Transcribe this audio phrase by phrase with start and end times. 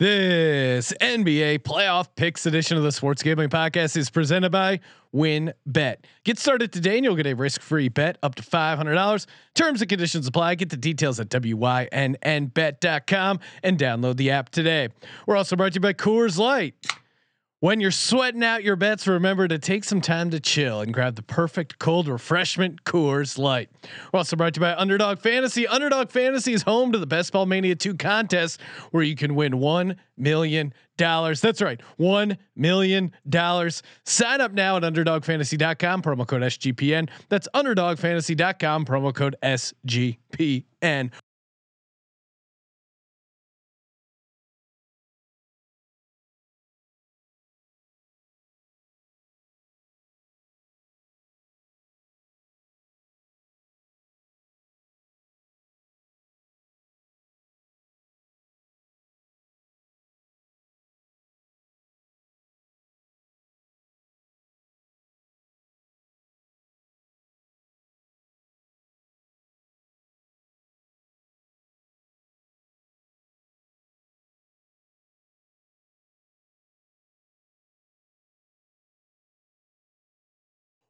[0.00, 4.80] This NBA playoff picks edition of the Sports Gambling Podcast is presented by
[5.14, 5.96] WynnBET.
[6.24, 9.26] Get started today and you'll get a risk-free bet up to $500.
[9.54, 10.54] Terms and conditions apply.
[10.54, 11.90] Get the details at wynnbet.com
[13.62, 14.88] and download the app today.
[15.26, 16.74] We're also brought to you by Coors Light.
[17.62, 21.16] When you're sweating out your bets, remember to take some time to chill and grab
[21.16, 23.68] the perfect cold refreshment Coors Light.
[24.14, 25.66] We're also brought to you by Underdog Fantasy.
[25.66, 29.52] Underdog Fantasy is home to the Best Ball Mania 2 contest where you can win
[29.52, 30.72] $1 million.
[30.96, 33.12] That's right, $1 million.
[34.04, 37.10] Sign up now at underdogfantasy.com, promo code SGPN.
[37.28, 41.10] That's underdogfantasy.com, promo code SGPN.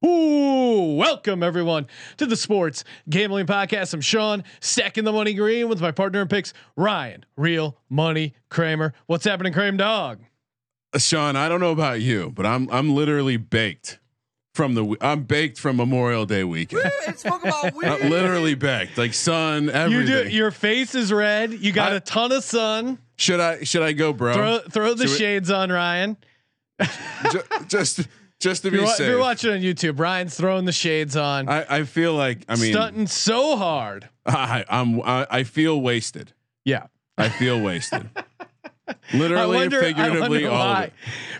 [0.05, 3.93] Ooh, welcome everyone to the Sports Gambling Podcast.
[3.93, 8.95] I'm Sean, stacking the money green with my partner in picks, Ryan, Real Money Kramer.
[9.07, 10.21] What's happening, Kramer Dog?
[10.95, 13.99] Uh, Sean, I don't know about you, but I'm I'm literally baked
[14.55, 16.91] from the I'm baked from Memorial Day weekend.
[17.07, 17.75] it's about I'm
[18.11, 20.09] literally baked, like sun, everything.
[20.17, 20.31] You do.
[20.31, 21.53] Your face is red.
[21.53, 22.99] You got I- a ton of sun.
[23.17, 24.33] should I should I go, bro?
[24.33, 26.17] Throw throw the Should we- shades on, Ryan.
[27.31, 28.09] Ju- just
[28.41, 29.09] just to be you're, wa- if safe.
[29.09, 32.73] you're watching on YouTube, Ryan's throwing the shades on, I, I feel like I mean
[32.73, 34.09] stunting so hard.
[34.27, 36.33] I, I'm I, I feel wasted.
[36.65, 36.87] Yeah.
[37.17, 38.09] I feel wasted.
[38.89, 40.93] I Literally, wonder, and figuratively, I all of it.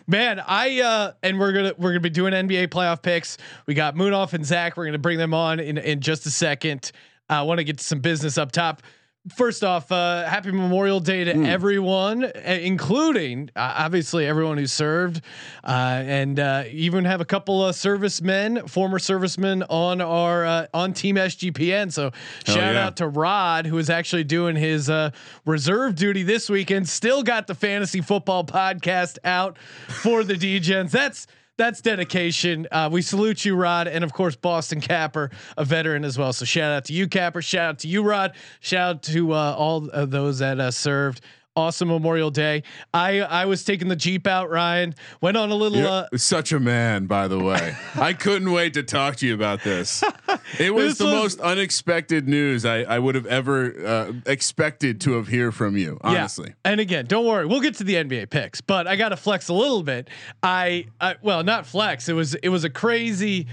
[0.07, 3.39] Man, I uh and we're gonna we're gonna be doing NBA playoff picks.
[3.67, 4.77] We got Munaf and Zach.
[4.77, 6.93] We're gonna bring them on in in just a second.
[7.29, 8.83] I want to get to some business up top.
[9.29, 15.21] First off, uh, happy Memorial Day to everyone, uh, including uh, obviously everyone who served,
[15.63, 15.69] uh,
[16.07, 21.17] and uh, even have a couple of servicemen, former servicemen on our uh, on Team
[21.17, 21.93] SGPN.
[21.93, 22.13] So
[22.47, 22.87] Hell shout yeah.
[22.87, 25.11] out to Rod, who is actually doing his uh,
[25.45, 26.89] reserve duty this weekend.
[26.89, 30.93] Still got the fantasy football podcast out for the DGens.
[30.93, 31.27] That's
[31.61, 32.67] that's dedication.
[32.73, 36.33] Uh, we salute you, Rod, and of course Boston Capper, a veteran as well.
[36.33, 37.43] So shout out to you, Capper.
[37.43, 38.33] Shout out to you, Rod.
[38.61, 41.21] Shout out to uh, all of those that uh, served.
[41.57, 42.63] Awesome Memorial Day.
[42.95, 44.95] I I was taking the Jeep out, Ryan.
[45.21, 45.79] Went on a little.
[45.79, 47.75] You're Uh, such a man, by the way.
[47.97, 50.03] I couldn't wait to talk to you about this.
[50.59, 55.01] It was This the was- most unexpected news I, I would have ever uh, expected
[55.03, 55.99] to have hear from you.
[56.03, 56.71] Honestly, Yeah.
[56.73, 59.49] And again, don't worry, we'll get to the NBA picks, but I got to flex
[59.49, 60.09] a little bit.
[60.43, 62.09] I, I well, not flex.
[62.09, 63.47] It was it was a crazy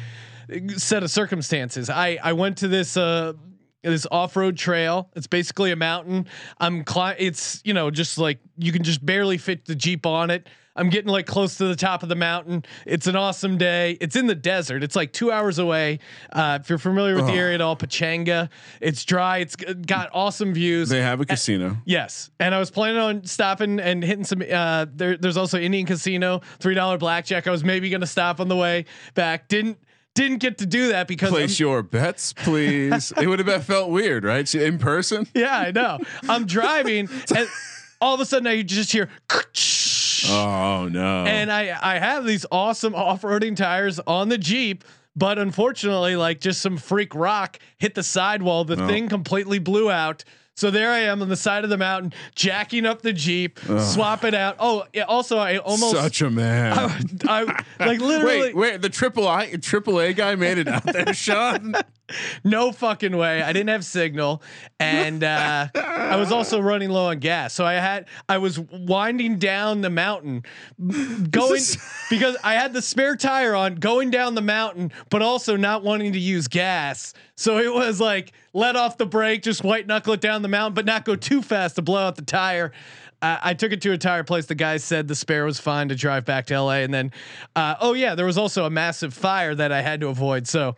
[0.78, 1.90] set of circumstances.
[1.90, 3.34] I I went to this uh
[3.90, 5.10] this off-road trail.
[5.16, 6.28] It's basically a mountain.
[6.60, 10.30] I'm cli- it's you know just like you can just barely fit the Jeep on
[10.30, 10.48] it.
[10.80, 12.64] I'm getting like close to the top of the mountain.
[12.86, 13.98] It's an awesome day.
[14.00, 14.84] It's in the desert.
[14.84, 15.98] It's like two hours away.
[16.32, 18.50] Uh, if you're familiar with the area at all, Pechanga.
[18.80, 19.40] It's dry.
[19.40, 20.90] It's got awesome views.
[20.90, 21.78] they have a casino.
[21.86, 24.44] Yes, and I was planning on stopping and hitting some.
[24.48, 27.48] Uh, there, there's also Indian Casino, three dollar blackjack.
[27.48, 29.48] I was maybe gonna stop on the way back.
[29.48, 29.80] Didn't
[30.18, 33.14] didn't get to do that because I'm- Place your bets, please.
[33.22, 34.54] it would have felt weird, right?
[34.56, 35.28] In person.
[35.34, 36.00] yeah, I know.
[36.28, 37.48] I'm driving, and
[38.02, 39.10] all of a sudden I just hear.
[40.30, 41.26] Oh no!
[41.26, 44.84] and I I have these awesome off-roading tires on the Jeep,
[45.16, 48.66] but unfortunately, like just some freak rock hit the sidewall.
[48.66, 48.88] The Oh.
[48.88, 50.24] thing completely blew out.
[50.58, 54.24] So there I am on the side of the mountain, jacking up the Jeep, swap
[54.24, 54.56] it out.
[54.58, 56.76] Oh, yeah, also I almost such a man.
[56.76, 58.82] I, I like literally wait, wait.
[58.82, 61.76] The triple I triple A guy made it out there, Sean.
[62.44, 63.42] no fucking way.
[63.44, 64.42] I didn't have signal,
[64.80, 67.54] and uh, I was also running low on gas.
[67.54, 70.44] So I had I was winding down the mountain,
[70.80, 71.62] going
[72.10, 76.14] because I had the spare tire on, going down the mountain, but also not wanting
[76.14, 77.14] to use gas.
[77.36, 80.74] So it was like let off the brake, just white knuckle it down the mountain,
[80.74, 82.72] but not go too fast to blow out the tire.
[83.22, 84.46] Uh, I took it to a tire place.
[84.46, 87.12] The guy said the spare was fine to drive back to LA, and then,
[87.56, 90.48] uh, oh yeah, there was also a massive fire that I had to avoid.
[90.48, 90.76] So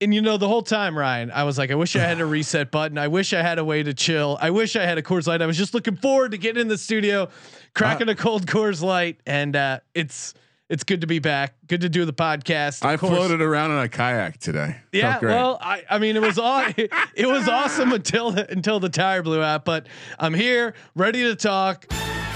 [0.00, 2.26] and you know the whole time ryan i was like i wish i had a
[2.26, 5.02] reset button i wish i had a way to chill i wish i had a
[5.02, 7.28] coors light i was just looking forward to getting in the studio
[7.74, 10.34] cracking a cold coors light and uh it's
[10.68, 13.78] it's good to be back good to do the podcast I course- floated around in
[13.78, 14.76] a kayak today.
[14.92, 18.88] yeah well i i mean it was all it, was awesome until the, until the
[18.88, 19.86] tire blew out but
[20.18, 21.86] i'm here ready to talk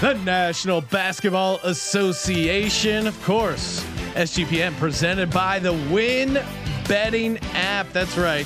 [0.01, 3.81] the National Basketball Association, of course.
[4.15, 6.43] SGPN presented by the Win
[6.89, 7.89] Betting app.
[7.93, 8.45] That's right.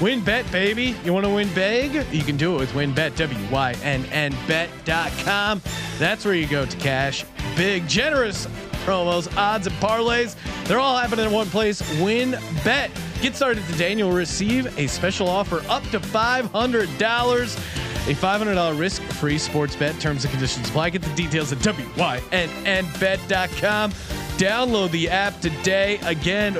[0.00, 0.94] WynnBET, baby.
[1.02, 2.04] You want to win big?
[2.12, 5.62] You can do it with WynnBET, W-Y-N-N bet.com.
[5.98, 7.24] That's where you go to cash
[7.56, 8.46] big, generous
[8.86, 10.36] promos, odds, and parlays.
[10.66, 11.82] They're all happening in one place.
[12.00, 12.90] Win bet.
[13.20, 17.56] Get started today and you'll receive a special offer up to $500.
[18.08, 19.98] A $500 risk-free sports bet.
[19.98, 20.90] Terms and conditions apply.
[20.90, 22.30] Get the details at wynnbet.com.
[23.90, 25.98] Download the app today.
[26.04, 26.54] Again,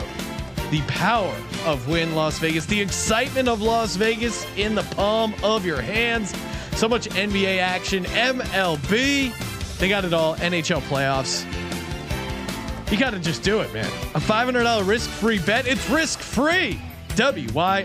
[0.70, 1.34] the power
[1.64, 6.34] of Wynn Las Vegas, the excitement of Las Vegas in the palm of your hands.
[6.72, 9.78] So much NBA action, MLB.
[9.78, 10.34] They got it all.
[10.36, 11.44] NHL playoffs.
[12.90, 13.86] You got to just do it, man.
[14.14, 15.66] A $500 risk free bet.
[15.66, 16.80] It's risk free.
[17.10, 17.82] WYNNBet.com.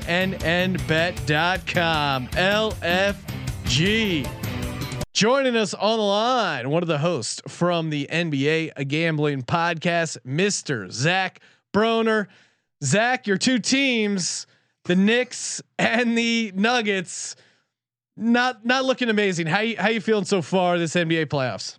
[2.28, 4.30] LFG.
[5.14, 10.20] Joining us on the line, one of the hosts from the NBA a Gambling Podcast,
[10.26, 10.92] Mr.
[10.92, 11.42] Zach
[11.74, 12.28] Broner.
[12.84, 14.48] Zach, your two teams,
[14.86, 17.36] the Knicks and the Nuggets,
[18.16, 19.48] not not looking amazing.
[19.48, 21.78] How you how you feeling so far this NBA playoffs?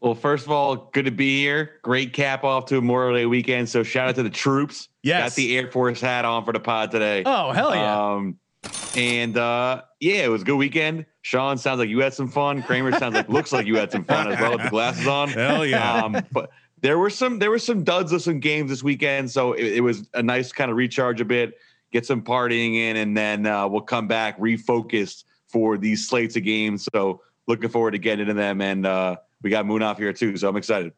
[0.00, 1.80] Well, first of all, good to be here.
[1.82, 3.68] Great cap off to Memorial Day weekend.
[3.68, 4.88] So shout out to the troops.
[5.02, 5.30] Yes.
[5.30, 7.24] Got the Air Force hat on for the pod today.
[7.26, 8.12] Oh hell yeah!
[8.12, 8.38] Um,
[8.96, 11.06] and uh, yeah, it was a good weekend.
[11.22, 12.62] Sean sounds like you had some fun.
[12.62, 15.28] Kramer sounds like looks like you had some fun as well with the glasses on.
[15.28, 16.04] Hell yeah.
[16.04, 16.50] Um, but
[16.80, 19.80] there were some there were some duds of some games this weekend, so it, it
[19.80, 21.58] was a nice kind of recharge a bit,
[21.92, 26.44] get some partying in, and then uh, we'll come back refocused for these slates of
[26.44, 26.86] games.
[26.92, 30.48] So looking forward to getting into them, and uh, we got Munaf here too, so
[30.48, 30.92] I'm excited.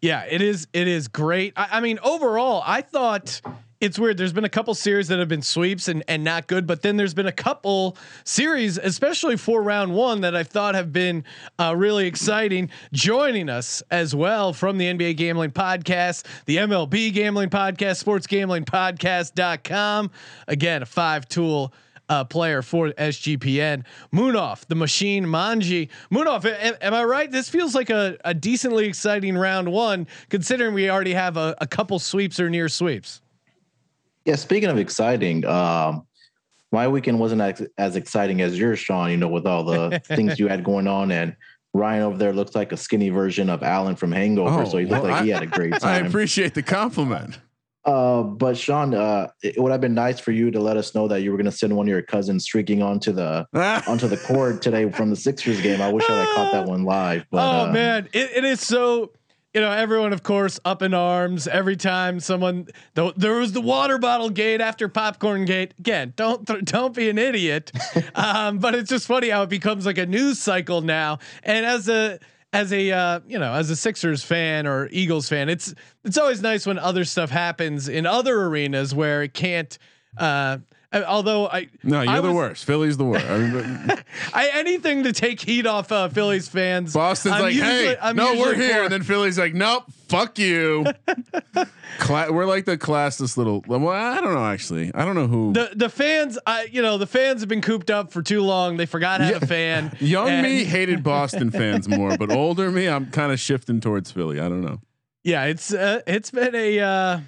[0.00, 0.66] Yeah, it is.
[0.72, 1.52] It is great.
[1.56, 3.40] I, I mean, overall, I thought
[3.80, 4.16] it's weird.
[4.16, 6.96] There's been a couple series that have been sweeps and and not good, but then
[6.96, 11.24] there's been a couple series, especially for round one, that I thought have been
[11.58, 12.70] uh, really exciting.
[12.92, 20.10] Joining us as well from the NBA Gambling Podcast, the MLB Gambling Podcast, SportsGamblingPodcast.com.
[20.46, 21.74] Again, a five tool.
[22.12, 25.88] Uh, player for SGPN, Munaf, the machine Manji.
[26.12, 27.30] Munaf, am, am, I right?
[27.30, 31.66] This feels like a, a, decently exciting round one, considering we already have a, a
[31.66, 33.22] couple sweeps or near sweeps.
[34.26, 36.06] Yeah, speaking of exciting, um,
[36.70, 39.10] my weekend wasn't as, as exciting as yours, Sean.
[39.10, 41.34] You know, with all the things you had going on, and
[41.72, 44.84] Ryan over there looks like a skinny version of Alan from Hangover, oh, so he
[44.84, 46.04] looked well, like I, he had a great time.
[46.04, 47.38] I appreciate the compliment.
[47.84, 51.08] Uh, but Sean, uh, it would have been nice for you to let us know
[51.08, 53.46] that you were going to send one of your cousins streaking onto the
[53.88, 55.80] onto the court today from the Sixers game.
[55.80, 57.26] I wish I had caught that one live.
[57.30, 59.10] But, oh uh, man, it, it is so
[59.54, 62.68] you know, everyone, of course, up in arms every time someone.
[62.94, 65.74] The, there was the water bottle gate after popcorn gate.
[65.78, 67.70] Again, don't don't be an idiot.
[68.14, 71.18] um, but it's just funny how it becomes like a news cycle now.
[71.42, 72.18] And as a
[72.52, 76.42] as a uh, you know as a Sixers fan or Eagles fan, it's it's always
[76.42, 79.76] nice when other stuff happens in other arenas where it can't.
[80.16, 80.58] Uh,
[80.92, 82.64] although I no, you're I the worst.
[82.64, 83.26] Philly's the worst.
[83.26, 83.90] I, mean,
[84.34, 86.92] I anything to take heat off uh, Phillies fans.
[86.92, 89.84] Boston's I'm like, usually, hey, I'm no, we're here, for, and then Philly's like, nope,
[90.08, 90.84] fuck you.
[91.98, 93.62] Cla- we're like the classless little.
[93.66, 94.94] Well, I don't know actually.
[94.94, 96.38] I don't know who the the fans.
[96.46, 98.76] I you know the fans have been cooped up for too long.
[98.76, 99.38] They forgot how yeah.
[99.38, 99.96] to fan.
[100.00, 104.40] Young me hated Boston fans more, but older me, I'm kind of shifting towards Philly.
[104.40, 104.80] I don't know.
[105.24, 106.80] Yeah, it's uh, it's been a.
[106.80, 107.20] Uh,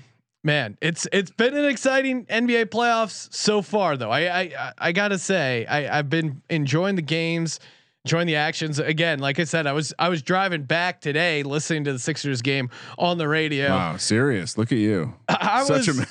[0.46, 4.10] Man, it's it's been an exciting NBA playoffs so far, though.
[4.10, 7.60] I I I gotta say, I I've been enjoying the games,
[8.04, 8.78] enjoying the actions.
[8.78, 12.42] Again, like I said, I was I was driving back today, listening to the Sixers
[12.42, 13.70] game on the radio.
[13.70, 14.58] Wow, serious!
[14.58, 15.14] Look at you.
[15.30, 16.06] I, Such was a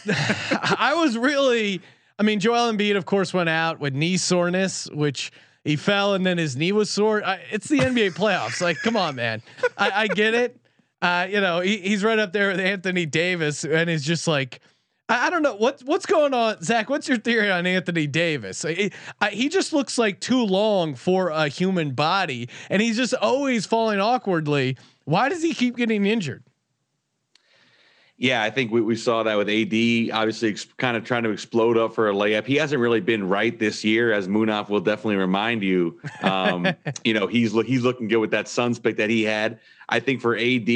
[0.80, 1.82] I was really.
[2.18, 5.32] I mean, Joel Embiid, of course, went out with knee soreness, which
[5.64, 7.24] he fell and then his knee was sore.
[7.24, 8.62] I, it's the NBA playoffs.
[8.62, 9.42] Like, come on, man.
[9.78, 10.60] I, I get it.
[11.04, 14.62] Uh, you know, he, he's right up there with Anthony Davis, and he's just like,
[15.10, 16.90] I, I, don't know what's what's going on, Zach.
[16.90, 18.64] What's your theory on Anthony Davis?
[18.64, 18.90] I,
[19.30, 24.00] he just looks like too long for a human body, and he's just always falling
[24.00, 24.78] awkwardly.
[25.04, 26.46] Why does he keep getting injured?
[28.24, 31.32] Yeah, I think we, we saw that with AD, obviously ex- kind of trying to
[31.32, 32.46] explode up for a layup.
[32.46, 36.00] He hasn't really been right this year, as Munaf will definitely remind you.
[36.22, 36.66] Um,
[37.04, 39.60] you know, he's he's looking good with that Suns pick that he had.
[39.90, 40.70] I think for AD,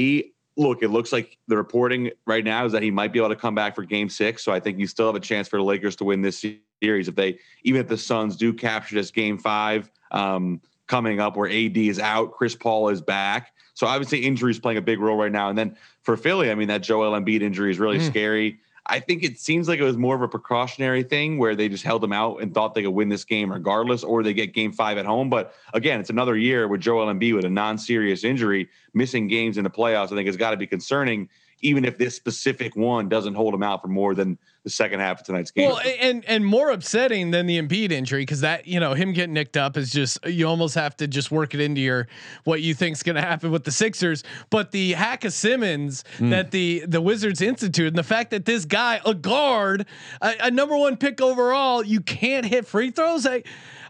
[0.57, 3.35] look, it looks like the reporting right now is that he might be able to
[3.37, 4.43] come back for Game Six.
[4.43, 6.43] So I think you still have a chance for the Lakers to win this
[6.83, 11.37] series if they, even if the Suns do capture this Game Five um, coming up,
[11.37, 13.53] where AD is out, Chris Paul is back.
[13.77, 15.49] So obviously injuries playing a big role right now.
[15.49, 18.07] And then for Philly, I mean that Joel Embiid injury is really mm.
[18.07, 18.57] scary.
[18.87, 21.83] I think it seems like it was more of a precautionary thing where they just
[21.83, 24.71] held them out and thought they could win this game regardless, or they get game
[24.71, 25.29] five at home.
[25.29, 29.63] But again, it's another year with Joel Embiid with a non-serious injury, missing games in
[29.63, 30.05] the playoffs.
[30.05, 31.29] I think it's got to be concerning
[31.61, 35.21] even if this specific one doesn't hold him out for more than the second half
[35.21, 35.69] of tonight's game.
[35.69, 39.33] Well, and and more upsetting than the Embiid injury because that you know him getting
[39.33, 42.07] nicked up is just you almost have to just work it into your
[42.43, 44.23] what you think's going to happen with the Sixers.
[44.49, 46.31] But the hack of Simmons mm.
[46.31, 49.85] that the the Wizards institute and the fact that this guy a guard
[50.21, 53.25] a, a number one pick overall you can't hit free throws.
[53.25, 53.43] I,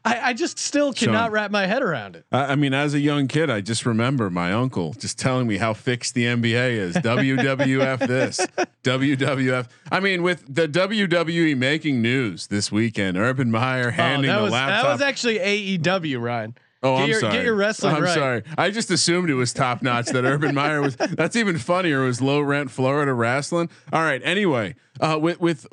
[0.08, 2.26] I, I just still cannot Sean, wrap my head around it.
[2.32, 5.58] I, I, mean, as a young kid, I just remember my uncle just telling me
[5.58, 6.96] how fixed the NBA is.
[7.08, 8.40] WWF this,
[8.84, 9.68] WWF.
[9.92, 14.52] I mean, with the WWE making news this weekend, Urban Meyer oh, handing oh, the
[14.52, 14.84] laptop.
[14.84, 16.56] That was actually AEW, Ryan.
[16.84, 17.34] Oh, get I'm your, sorry.
[17.34, 18.14] Get your wrestling I'm right.
[18.14, 18.44] sorry.
[18.58, 20.96] I just assumed it was top notch that Urban Meyer was.
[20.96, 22.04] That's even funnier.
[22.04, 23.70] It was low rent Florida wrestling.
[23.92, 24.22] All right.
[24.24, 25.66] Anyway, uh, with with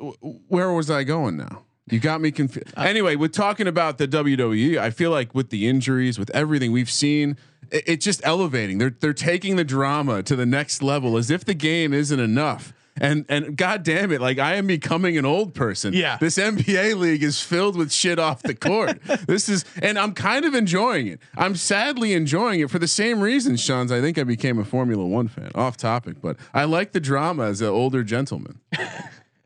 [0.47, 1.64] where was I going now?
[1.89, 2.73] You got me confused.
[2.77, 6.89] Anyway, with talking about the WWE, I feel like with the injuries, with everything we've
[6.89, 7.37] seen,
[7.69, 8.79] it, it's just elevating.
[8.79, 12.73] They're they're taking the drama to the next level, as if the game isn't enough.
[12.99, 15.93] And and god damn it, like I am becoming an old person.
[15.93, 16.17] Yeah.
[16.19, 18.99] This NBA league is filled with shit off the court.
[19.27, 21.19] this is and I'm kind of enjoying it.
[21.35, 23.91] I'm sadly enjoying it for the same reason, Sean's.
[23.91, 25.51] I think I became a Formula One fan.
[25.55, 28.61] Off topic, but I like the drama as an older gentleman.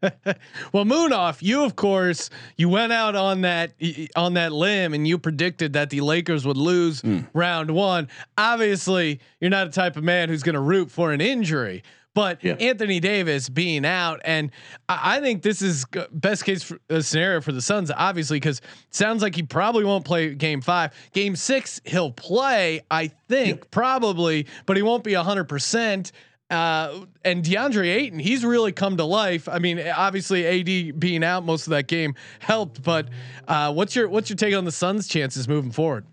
[0.73, 3.73] well, Munaf, you of course you went out on that
[4.15, 7.27] on that limb and you predicted that the Lakers would lose mm.
[7.33, 8.07] round one.
[8.37, 11.83] Obviously, you're not a type of man who's going to root for an injury.
[12.15, 12.53] But yeah.
[12.53, 14.51] Anthony Davis being out, and
[14.89, 18.61] I, I think this is best case for, uh, scenario for the Suns, obviously, because
[18.89, 20.91] sounds like he probably won't play Game Five.
[21.13, 23.67] Game Six, he'll play, I think, yeah.
[23.71, 26.11] probably, but he won't be hundred percent.
[26.49, 29.47] Uh, and DeAndre Ayton, he's really come to life.
[29.47, 33.07] I mean, obviously AD being out most of that game helped, but
[33.47, 36.05] uh, what's your what's your take on the Suns' chances moving forward?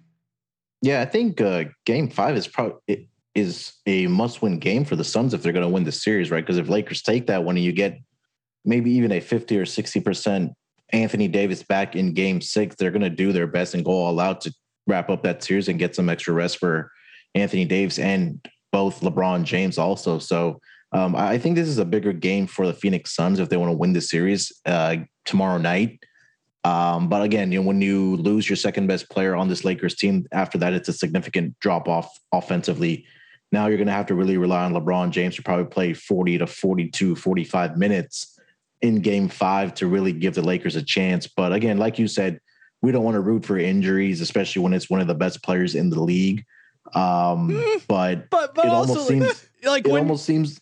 [0.83, 5.35] Yeah, I think uh, Game Five is probably is a must-win game for the Suns
[5.35, 6.45] if they're going to win the series, right?
[6.45, 7.99] Because if Lakers take that one and you get
[8.65, 10.53] maybe even a fifty or sixty percent
[10.93, 14.21] Anthony Davis back in Game Six, they're going to do their best and go all
[14.21, 14.55] out to
[14.87, 16.91] wrap up that series and get some extra rest for
[17.35, 20.19] Anthony Davis and both LeBron James also.
[20.19, 20.61] So
[20.93, 23.73] um, I think this is a bigger game for the Phoenix Suns if they want
[23.73, 25.99] to win the series uh, tomorrow night.
[26.63, 29.97] Um, but again, you know, when you lose your second best player on this Lakers
[29.97, 33.07] team, after that, it's a significant drop off offensively.
[33.51, 36.37] Now you're going to have to really rely on LeBron James to probably play 40
[36.37, 38.39] to 42, 45 minutes
[38.83, 41.27] in game five to really give the Lakers a chance.
[41.27, 42.41] But again, like you said,
[42.83, 45.75] we don't want to root for injuries, especially when it's one of the best players
[45.75, 46.45] in the league.
[46.95, 50.61] Um, mm, but, but, but it also, almost seems like it when, almost seems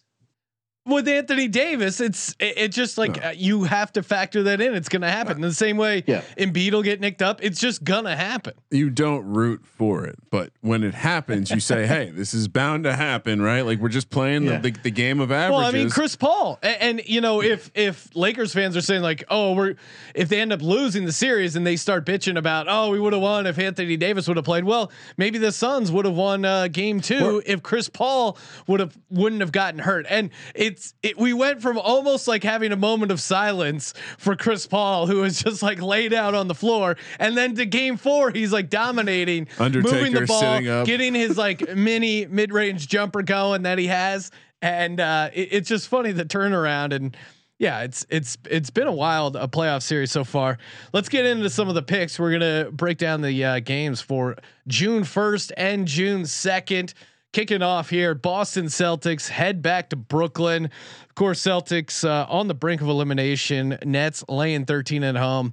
[0.87, 4.75] with Anthony Davis, it's it, it just like uh, you have to factor that in.
[4.75, 5.37] It's gonna happen.
[5.37, 6.23] In the same way yeah.
[6.38, 7.43] Embiid will get nicked up.
[7.43, 8.55] It's just gonna happen.
[8.71, 12.85] You don't root for it, but when it happens, you say, "Hey, this is bound
[12.85, 13.62] to happen," right?
[13.62, 14.59] Like we're just playing yeah.
[14.59, 15.57] the, the, the game of averages.
[15.57, 19.03] Well, I mean, Chris Paul, and, and, you know, if if Lakers fans are saying
[19.03, 19.76] like, "Oh, we're,"
[20.14, 23.12] if they end up losing the series and they start bitching about, "Oh, we would
[23.12, 26.45] have won if Anthony Davis would have played," well, maybe the Suns would have won
[26.45, 28.37] uh, game two if Chris Paul
[28.67, 30.05] would have wouldn't have gotten hurt.
[30.09, 30.31] And
[30.75, 35.07] it's it, we went from almost like having a moment of silence for Chris Paul,
[35.07, 38.52] who was just like laid out on the floor, and then to game four, he's
[38.52, 43.78] like dominating, Undertaker moving the ball, getting his like mini mid range jumper going that
[43.78, 47.16] he has, and uh, it, it's just funny the turnaround and.
[47.57, 50.59] Yeah, it's it's it's been a wild a playoff series so far.
[50.93, 52.19] Let's get into some of the picks.
[52.19, 56.95] We're gonna break down the uh, games for June first and June second.
[57.35, 60.67] Kicking off here, Boston Celtics head back to Brooklyn.
[60.67, 63.76] Of course, Celtics uh, on the brink of elimination.
[63.85, 65.53] Nets laying 13 at home,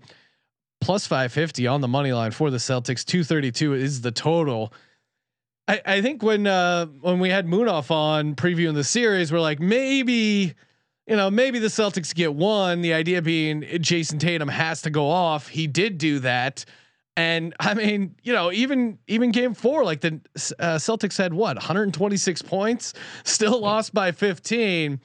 [0.80, 3.04] plus 550 on the money line for the Celtics.
[3.04, 4.72] 232 is the total.
[5.68, 9.60] I, I think when uh, when we had Munaf on previewing the series, we're like
[9.60, 10.54] maybe
[11.08, 12.82] you know, maybe the Celtics get one.
[12.82, 15.48] The idea being Jayson Tatum has to go off.
[15.48, 16.64] He did do that.
[17.18, 20.22] And I mean, you know, even even game four, like the
[20.60, 25.00] uh, Celtics had what 126 points, still lost by 15.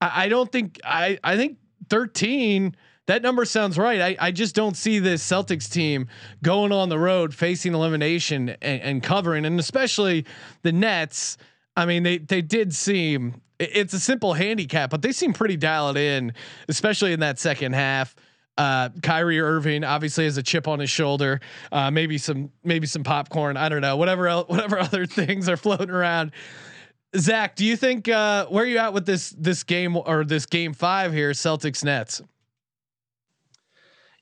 [0.00, 1.58] I, I, don't think I I think
[1.90, 2.74] 13.
[3.06, 4.00] That number sounds right.
[4.00, 6.06] I, I just don't see this Celtics team
[6.42, 10.24] going on the road facing elimination and, and covering, and especially
[10.62, 11.36] the Nets.
[11.76, 15.96] I mean, they they did seem it's a simple handicap, but they seem pretty dialed
[15.96, 16.32] in,
[16.68, 18.14] especially in that second half.
[18.58, 21.40] Uh, Kyrie Irving obviously has a chip on his shoulder.
[21.70, 23.56] Uh, maybe some maybe some popcorn.
[23.56, 23.96] I don't know.
[23.96, 26.32] Whatever else, whatever other things are floating around.
[27.16, 30.46] Zach, do you think uh, where are you at with this this game or this
[30.46, 32.22] game five here, Celtics Nets?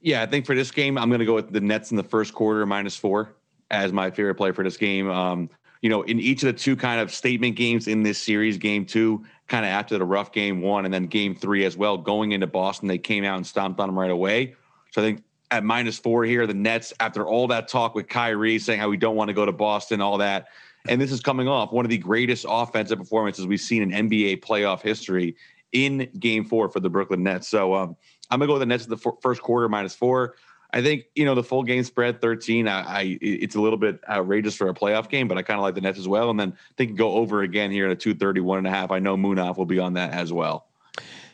[0.01, 2.03] Yeah, I think for this game, I'm going to go with the Nets in the
[2.03, 3.35] first quarter minus four
[3.71, 5.11] as my favorite play for this game.
[5.11, 5.51] Um,
[5.83, 8.85] you know, in each of the two kind of statement games in this series, game
[8.85, 12.33] two, kind of after the rough game one, and then game three as well, going
[12.33, 14.55] into Boston, they came out and stomped on them right away.
[14.93, 18.59] So I think at minus four here, the Nets, after all that talk with Kyrie
[18.59, 20.49] saying how we don't want to go to Boston, all that,
[20.89, 24.43] and this is coming off one of the greatest offensive performances we've seen in NBA
[24.43, 25.37] playoff history
[25.73, 27.49] in game four for the Brooklyn Nets.
[27.49, 27.97] So um,
[28.31, 30.37] I'm gonna go with the Nets in the f- first quarter minus four.
[30.73, 32.69] I think you know the full game spread 13.
[32.69, 35.63] I, I it's a little bit outrageous for a playoff game, but I kind of
[35.63, 36.31] like the Nets as well.
[36.31, 38.91] And then they can go over again here at a 231 and a half.
[38.91, 40.67] I know Munaf will be on that as well.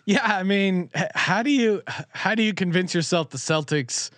[0.07, 4.11] Yeah, I mean, how do you how do you convince yourself the Celtics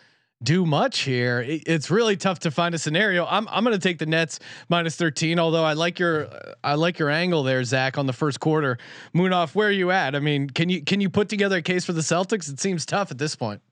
[0.42, 1.42] do much here?
[1.46, 3.24] it's really tough to find a scenario.
[3.26, 5.38] I'm I'm going to take the Nets minus 13.
[5.38, 6.28] Although I like your
[6.62, 8.76] I like your angle there, Zach, on the first quarter.
[9.14, 10.14] Munaf, where are you at?
[10.14, 12.52] I mean, can you can you put together a case for the Celtics?
[12.52, 13.62] It seems tough at this point.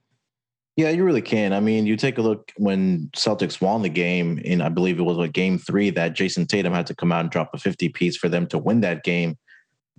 [0.77, 1.55] Yeah, you really can.
[1.55, 5.05] I mean, you take a look when Celtics won the game in, I believe it
[5.05, 7.89] was like game three that Jayson Tatum had to come out and drop a 50
[7.89, 9.39] piece for them to win that game.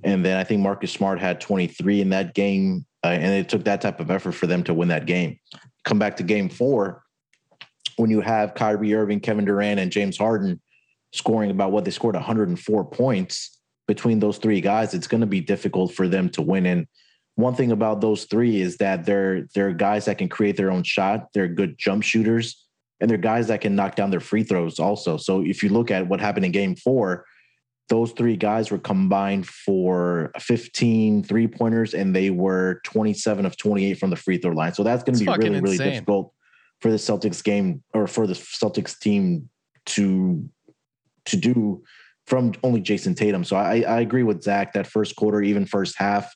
[0.03, 2.86] And then I think Marcus Smart had 23 in that game.
[3.03, 5.39] Uh, and it took that type of effort for them to win that game.
[5.84, 7.01] Come back to game four,
[7.96, 10.62] when you have Kyrie Irving, Kevin Durant, and James Harden
[11.13, 15.41] scoring about what they scored 104 points between those three guys, it's going to be
[15.41, 16.65] difficult for them to win.
[16.65, 16.88] And
[17.38, 20.82] one thing about those three is that they're they're guys that can create their own
[20.82, 21.27] shot.
[21.34, 22.65] They're good jump shooters,
[23.00, 25.17] and they're guys that can knock down their free throws also.
[25.17, 27.25] So if you look at what happened in Game Four,
[27.89, 34.00] those three guys were combined for 15 three pointers, and they were 27 of 28
[34.00, 34.74] from the free throw line.
[34.74, 35.91] So that's going to be really really insane.
[35.91, 36.34] difficult
[36.82, 39.48] for the Celtics game or for the Celtics team
[39.86, 40.44] to
[41.25, 41.84] to do
[42.25, 43.44] from only Jayson Tatum.
[43.44, 46.34] So I, I agree with Zach that first quarter, even first half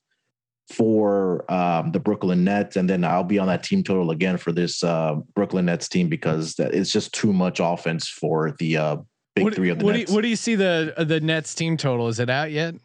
[0.70, 4.51] for um, the Brooklyn Nets, and then I'll be on that team total again for
[4.51, 8.98] this uh, Brooklyn Nets team because it's just too much offense for the uh,
[9.36, 10.06] big what, three of the what Nets.
[10.06, 12.08] Do you, what do you see the uh, the Nets team total?
[12.08, 12.75] Is it out yet?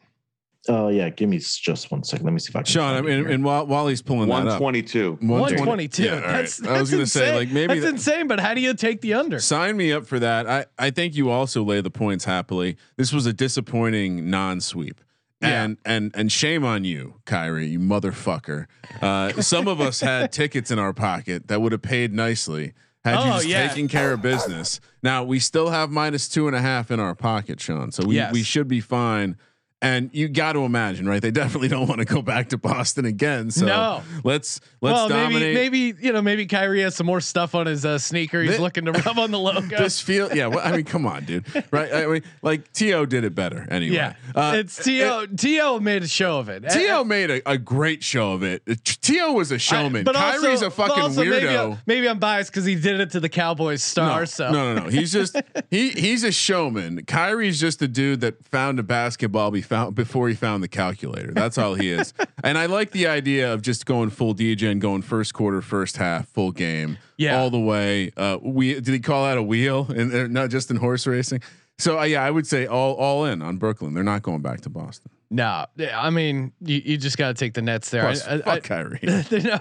[0.68, 2.24] Oh uh, yeah, give me just one second.
[2.24, 2.66] Let me see if I can.
[2.66, 6.04] Sean, I mean, and while, while he's pulling one twenty two, one twenty two.
[6.04, 8.60] That's, that's I was going to say like maybe that's that, insane, but how do
[8.60, 9.38] you take the under?
[9.38, 10.48] Sign me up for that.
[10.48, 12.76] I I think you also lay the points happily.
[12.96, 15.00] This was a disappointing non sweep.
[15.42, 18.66] And and and shame on you, Kyrie, you motherfucker.
[19.02, 22.72] Uh, some of us had tickets in our pocket that would have paid nicely
[23.06, 23.68] had oh, you just yeah.
[23.68, 24.80] taken care of business.
[25.02, 27.92] Now we still have minus two and a half in our pocket, Sean.
[27.92, 28.32] So we yes.
[28.32, 29.36] we should be fine.
[29.82, 31.20] And you got to imagine, right?
[31.20, 33.50] They definitely don't want to go back to Boston again.
[33.50, 34.02] So no.
[34.24, 35.54] let's let's well, dominate.
[35.54, 38.40] Maybe, maybe you know maybe Kyrie has some more stuff on his uh, sneaker.
[38.40, 39.76] He's this, looking to rub on the logo.
[39.76, 40.46] This feel yeah.
[40.46, 41.44] Well, I mean, come on, dude.
[41.70, 41.92] Right?
[41.92, 43.04] I mean, like T.O.
[43.04, 43.96] did it better anyway.
[43.96, 45.26] Yeah, uh, it's To.
[45.36, 45.78] T.O.
[45.80, 46.68] made a show of it.
[46.70, 47.04] T.O.
[47.04, 48.62] made a, a, great show of it.
[48.82, 49.32] T.O.
[49.32, 50.00] was a showman.
[50.00, 51.30] I, but Kyrie's also, a fucking also weirdo.
[51.30, 54.20] Maybe I'm, maybe I'm biased because he did it to the Cowboys star.
[54.20, 54.88] No, so no, no, no.
[54.88, 55.36] He's just
[55.70, 57.04] he he's a showman.
[57.04, 61.32] Kyrie's just a dude that found a basketball be found before he found the calculator.
[61.32, 62.14] That's all he is.
[62.44, 65.96] and I like the idea of just going full DJ and going first quarter, first
[65.96, 68.12] half, full game, yeah, all the way.
[68.16, 71.42] Uh, we did he call out a wheel and uh, not just in horse racing?
[71.78, 73.94] So uh, yeah, I would say all all in on Brooklyn.
[73.94, 75.10] They're not going back to Boston.
[75.28, 78.02] No, I mean you, you just got to take the Nets there.
[78.02, 79.00] Plus, I, fuck I, Kyrie.
[79.42, 79.58] no,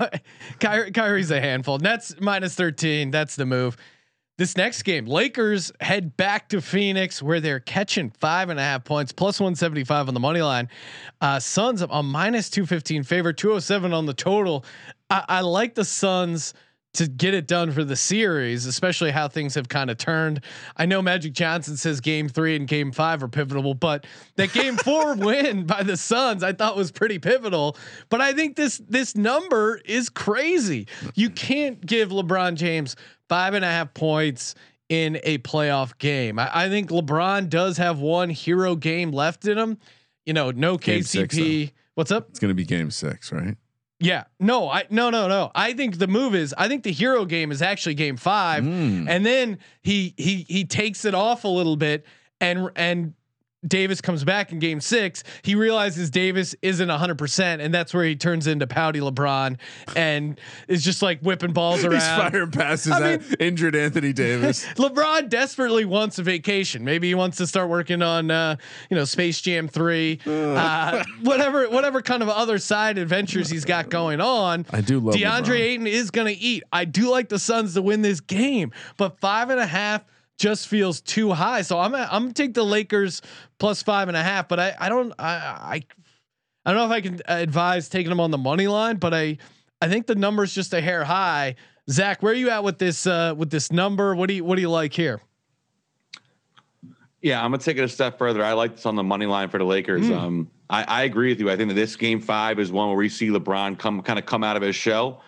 [0.59, 0.91] Kyrie.
[0.91, 1.79] Kyrie's a handful.
[1.79, 3.11] Nets minus thirteen.
[3.11, 3.75] That's the move.
[4.37, 8.83] This next game, Lakers head back to Phoenix where they're catching five and a half
[8.83, 10.67] points, plus 175 on the money line.
[11.21, 14.65] Uh, Suns a minus 215 favor, 207 on the total.
[15.09, 16.53] I, I like the Suns
[16.95, 20.41] to get it done for the series, especially how things have kind of turned.
[20.77, 24.77] I know Magic Johnson says game three and game five are pivotal, but that game
[24.77, 27.77] four win by the Suns I thought was pretty pivotal.
[28.09, 30.87] But I think this this number is crazy.
[31.15, 32.95] You can't give LeBron James
[33.29, 34.55] five and a half points
[34.89, 36.39] in a playoff game.
[36.39, 39.77] I, I think LeBron does have one hero game left in him.
[40.25, 41.61] You know, no game KCP.
[41.63, 42.29] Six, What's up?
[42.29, 43.55] It's going to be game six, right?
[43.99, 44.25] Yeah.
[44.39, 45.51] No, I no no no.
[45.55, 49.05] I think the move is I think the hero game is actually game 5 mm.
[49.07, 52.05] and then he he he takes it off a little bit
[52.41, 53.13] and and
[53.67, 57.59] Davis comes back in game six, he realizes Davis isn't 100%.
[57.59, 59.57] And that's where he turns into pouty LeBron
[59.95, 61.95] and is just like whipping balls around.
[61.95, 64.65] He's firing passes I at mean, injured Anthony Davis.
[64.75, 66.83] LeBron desperately wants a vacation.
[66.83, 68.55] Maybe he wants to start working on, uh,
[68.89, 73.89] you know, Space Jam 3, uh, whatever, whatever kind of other side adventures he's got
[73.89, 74.65] going on.
[74.71, 75.59] I do love DeAndre LeBron.
[75.59, 76.63] Ayton is going to eat.
[76.71, 80.03] I do like the Suns to win this game, but five and a half
[80.37, 81.61] just feels too high.
[81.61, 83.21] So I'm I'm gonna take the Lakers
[83.57, 85.83] plus five and a half, but I I don't I I
[86.65, 89.37] I don't know if I can advise taking them on the money line, but I
[89.81, 91.55] I think the number's just a hair high.
[91.89, 94.15] Zach, where are you at with this uh, with this number?
[94.15, 95.21] What do you what do you like here?
[97.21, 98.43] Yeah, I'm gonna take it a step further.
[98.43, 100.05] I like this on the money line for the Lakers.
[100.05, 100.17] Mm.
[100.17, 101.51] Um, I, I, agree with you.
[101.51, 104.25] I think that this game five is one where we see LeBron come kind of
[104.25, 105.21] come out of his shell.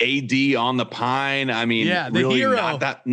[0.00, 1.50] AD on the pine.
[1.50, 2.56] I mean, yeah, the really hero.
[2.56, 3.06] not that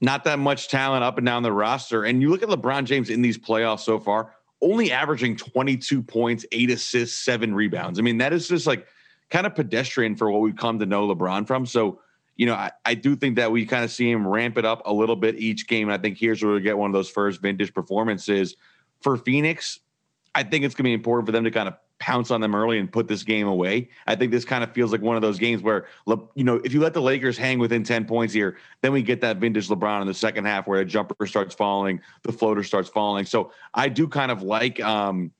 [0.00, 2.04] not that much talent up and down the roster.
[2.04, 6.44] And you look at LeBron James in these playoffs so far, only averaging 22 points,
[6.52, 7.98] eight assists, seven rebounds.
[7.98, 8.86] I mean, that is just like
[9.30, 11.66] kind of pedestrian for what we've come to know LeBron from.
[11.66, 12.00] So
[12.38, 14.82] you know, I, I do think that we kind of see him ramp it up
[14.86, 15.88] a little bit each game.
[15.88, 18.56] And I think here's where we get one of those first vintage performances
[19.02, 19.80] for Phoenix.
[20.34, 22.54] I think it's going to be important for them to kind of pounce on them
[22.54, 23.88] early and put this game away.
[24.06, 25.86] I think this kind of feels like one of those games where,
[26.34, 29.20] you know, if you let the Lakers hang within 10 points here, then we get
[29.22, 32.88] that vintage LeBron in the second half where the jumper starts falling, the floater starts
[32.88, 33.24] falling.
[33.24, 35.32] So I do kind of like, um,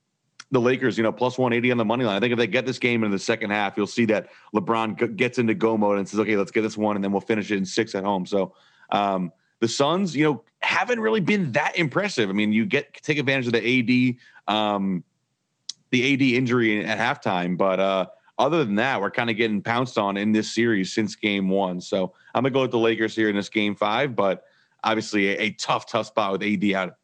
[0.50, 2.16] the Lakers, you know, plus 180 on the money line.
[2.16, 4.98] I think if they get this game in the second half, you'll see that LeBron
[4.98, 7.20] g- gets into go mode and says, okay, let's get this one, and then we'll
[7.20, 8.24] finish it in six at home.
[8.24, 8.54] So
[8.90, 12.30] um, the Suns, you know, haven't really been that impressive.
[12.30, 14.16] I mean, you get take advantage of the
[14.48, 15.04] AD, um,
[15.90, 18.06] the AD injury at halftime, but uh,
[18.38, 21.80] other than that, we're kind of getting pounced on in this series since game one.
[21.80, 24.44] So I'm gonna go with the Lakers here in this game five, but
[24.84, 26.94] obviously a, a tough, tough spot with AD out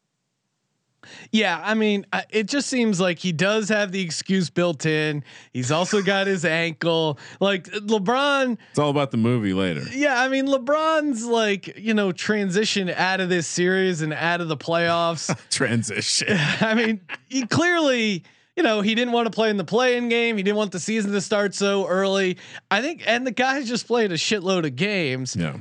[1.31, 5.23] yeah, I mean, it just seems like he does have the excuse built in.
[5.53, 7.19] He's also got his ankle.
[7.39, 9.83] Like LeBron, it's all about the movie later.
[9.91, 14.47] Yeah, I mean, LeBron's like you know transition out of this series and out of
[14.47, 15.35] the playoffs.
[15.49, 16.37] transition.
[16.61, 18.23] I mean, he clearly.
[18.55, 20.37] You know, he didn't want to play in the play-in game.
[20.37, 22.37] He didn't want the season to start so early.
[22.71, 25.35] I think, and the guys just played a shitload of games.
[25.35, 25.57] Yeah,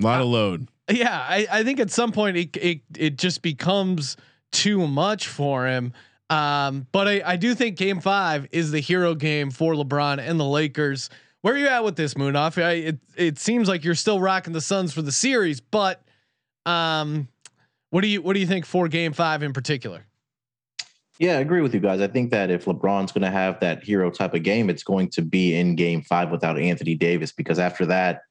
[0.00, 0.68] a lot of load.
[0.90, 4.16] Yeah, I, I think at some point it it, it just becomes
[4.52, 5.94] too much for him.
[6.30, 10.38] Um, but I, I do think game five is the hero game for LeBron and
[10.38, 11.10] the Lakers.
[11.42, 12.62] Where are you at with this, Munaf?
[12.62, 16.02] I, it it seems like you're still rocking the Suns for the series, but
[16.66, 17.28] um,
[17.90, 20.04] what do you what do you think for game five in particular?
[21.18, 22.00] Yeah, I agree with you guys.
[22.00, 25.10] I think that if LeBron's going to have that hero type of game, it's going
[25.10, 28.22] to be in game five without Anthony Davis because after that,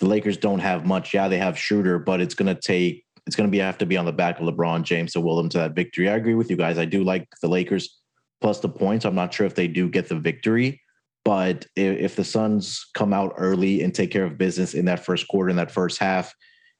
[0.00, 1.14] the Lakers don't have much.
[1.14, 3.86] Yeah, they have shooter, but it's going to take it's going to be have to
[3.86, 6.08] be on the back of LeBron James to will them to that victory.
[6.08, 6.78] I agree with you guys.
[6.78, 8.00] I do like the Lakers
[8.40, 9.04] plus the points.
[9.04, 10.80] I'm not sure if they do get the victory,
[11.24, 15.04] but if, if the Suns come out early and take care of business in that
[15.04, 16.34] first quarter, in that first half,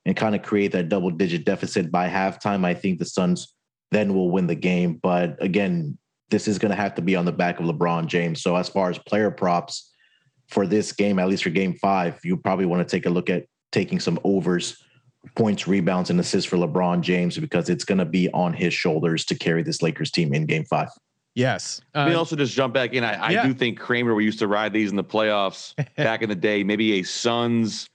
[0.06, 3.54] and kind of create that double digit deficit by halftime, I think the Suns
[3.90, 4.94] then we'll win the game.
[5.02, 5.98] But again,
[6.30, 8.42] this is going to have to be on the back of LeBron James.
[8.42, 9.92] So as far as player props
[10.48, 13.30] for this game, at least for game five, you probably want to take a look
[13.30, 14.76] at taking some overs
[15.36, 19.24] points, rebounds, and assists for LeBron James because it's going to be on his shoulders
[19.26, 20.88] to carry this Lakers team in Game Five.
[21.34, 21.80] Yes.
[21.94, 23.04] Uh, Let me also just jump back in.
[23.04, 23.46] I, I yeah.
[23.46, 24.14] do think Kramer.
[24.14, 26.64] We used to ride these in the playoffs back in the day.
[26.64, 27.88] Maybe a Suns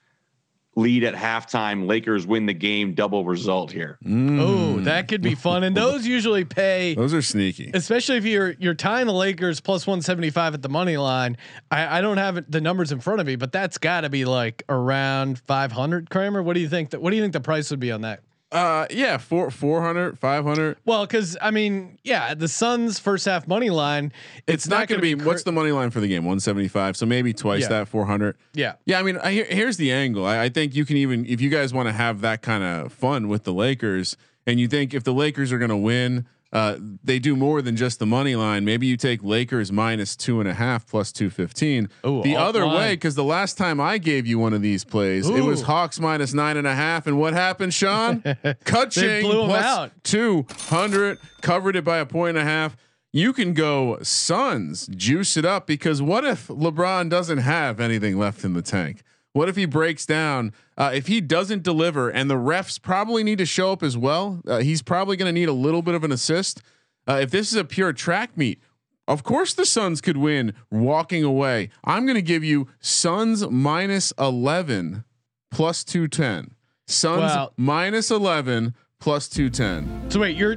[0.75, 1.87] lead at halftime.
[1.87, 2.93] Lakers win the game.
[2.93, 3.97] Double result here.
[4.05, 4.39] Mm.
[4.39, 5.63] Oh, that could be fun.
[5.63, 6.95] And those usually pay.
[6.95, 10.61] Those are sneaky, especially if you're you're tying the Lakers plus one seventy five at
[10.61, 11.37] the money line.
[11.71, 14.25] I, I don't have the numbers in front of me, but that's got to be
[14.25, 16.09] like around five hundred.
[16.09, 16.91] Kramer, what do you think?
[16.91, 18.21] That what do you think the price would be on that?
[18.51, 20.77] Uh, yeah, four, 400, 500.
[20.85, 24.13] Well, cause I mean, yeah, the Suns first half money line,
[24.47, 26.23] it's, it's not, not going to be, be what's the money line for the game?
[26.23, 26.95] 175.
[26.95, 27.69] So maybe twice yeah.
[27.69, 28.37] that 400.
[28.53, 28.73] Yeah.
[28.85, 28.99] Yeah.
[28.99, 30.25] I mean, I, here's the angle.
[30.25, 32.93] I, I think you can even, if you guys want to have that kind of
[32.93, 34.15] fun with the Lakers
[34.47, 36.25] and you think if the Lakers are going to win,
[36.55, 38.63] uh, they do more than just the money line.
[38.63, 41.89] Maybe you take Lakers minus two and a half plus two fifteen.
[42.01, 42.77] The other line.
[42.77, 45.35] way, because the last time I gave you one of these plays, Ooh.
[45.35, 47.07] it was Hawks minus nine and a half.
[47.07, 48.21] And what happened, Sean?
[48.63, 52.77] Cut chain plus two hundred, covered it by a point and a half.
[53.11, 58.45] You can go Suns, juice it up because what if LeBron doesn't have anything left
[58.45, 59.03] in the tank?
[59.35, 60.53] What if he breaks down?
[60.77, 64.41] Uh, if he doesn't deliver, and the refs probably need to show up as well,
[64.47, 66.61] uh, he's probably going to need a little bit of an assist.
[67.05, 68.61] Uh, if this is a pure track meet,
[69.09, 71.69] of course the Suns could win walking away.
[71.83, 75.03] I'm going to give you Suns minus 11
[75.51, 76.55] plus 210.
[76.87, 80.11] Suns minus 11 plus 210.
[80.11, 80.55] So wait, you're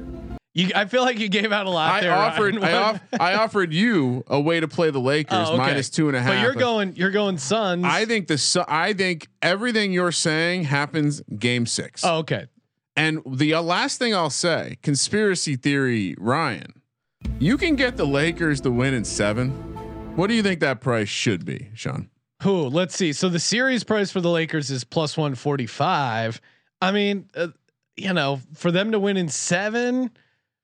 [0.53, 1.91] you, I feel like you gave out a lot.
[1.91, 2.57] I there, offered.
[2.63, 5.57] I, off, I, offered you a way to play the Lakers oh, okay.
[5.57, 6.33] minus two and a half.
[6.33, 6.95] But you're going.
[6.95, 7.85] You're going Suns.
[7.85, 8.65] I think the.
[8.67, 12.03] I think everything you're saying happens game six.
[12.03, 12.47] Oh, okay.
[12.95, 16.81] And the uh, last thing I'll say, conspiracy theory, Ryan,
[17.39, 19.51] you can get the Lakers to win in seven.
[20.15, 22.09] What do you think that price should be, Sean?
[22.41, 22.67] Who?
[22.67, 23.13] Let's see.
[23.13, 26.41] So the series price for the Lakers is plus one forty five.
[26.81, 27.49] I mean, uh,
[27.95, 30.09] you know, for them to win in seven,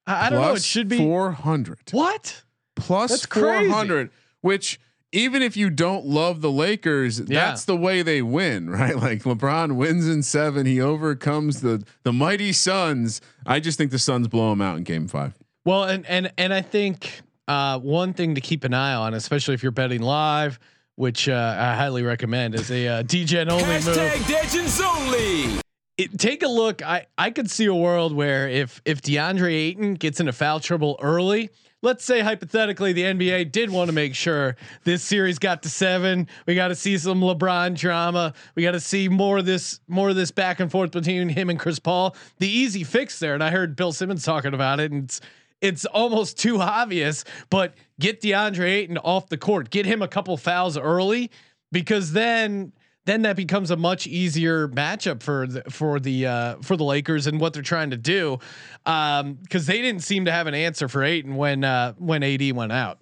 [0.08, 0.54] I, I don't know.
[0.54, 1.80] It should be four hundred.
[1.92, 2.44] what?
[2.76, 3.68] plus That's crazy.
[3.70, 4.10] 400
[4.42, 4.80] which
[5.14, 7.46] even if you don't love the Lakers, Yeah.
[7.46, 8.98] that's the way they win, right?
[8.98, 13.22] Like LeBron wins in 7, he overcomes the the mighty Suns.
[13.46, 15.34] I just think the Suns blow them out in game 5.
[15.64, 19.54] Well, and and and I think uh, one thing to keep an eye on, especially
[19.54, 20.60] if you're betting live,
[20.96, 23.84] which uh, I highly recommend, is a uh, DGen only move.
[23.98, 25.62] Hashtag Legends only.
[25.98, 26.82] It, take a look.
[26.82, 30.98] I I could see a world where if if DeAndre Ayton gets into foul trouble
[31.02, 31.50] early,
[31.82, 36.28] let's say hypothetically the NBA did want to make sure this series got to seven.
[36.46, 38.34] We got to see some LeBron drama.
[38.56, 41.50] We got to see more of this more of this back and forth between him
[41.50, 42.16] and Chris Paul.
[42.40, 45.22] The easy fix there, and I heard Bill Simmons talking about it, and it's
[45.62, 47.24] it's almost too obvious.
[47.50, 51.32] But get DeAndre Ayton off the court, get him a couple fouls early,
[51.72, 52.74] because then
[53.06, 57.28] then that becomes a much easier matchup for the, for the uh, for the Lakers
[57.28, 58.40] and what they're trying to do,
[58.84, 62.72] because they didn't seem to have an answer for Ayton when uh, when AD went
[62.72, 63.00] out.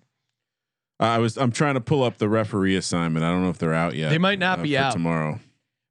[0.99, 3.25] I was I'm trying to pull up the referee assignment.
[3.25, 4.09] I don't know if they're out yet.
[4.09, 4.93] They might not uh, be out.
[4.93, 5.39] tomorrow.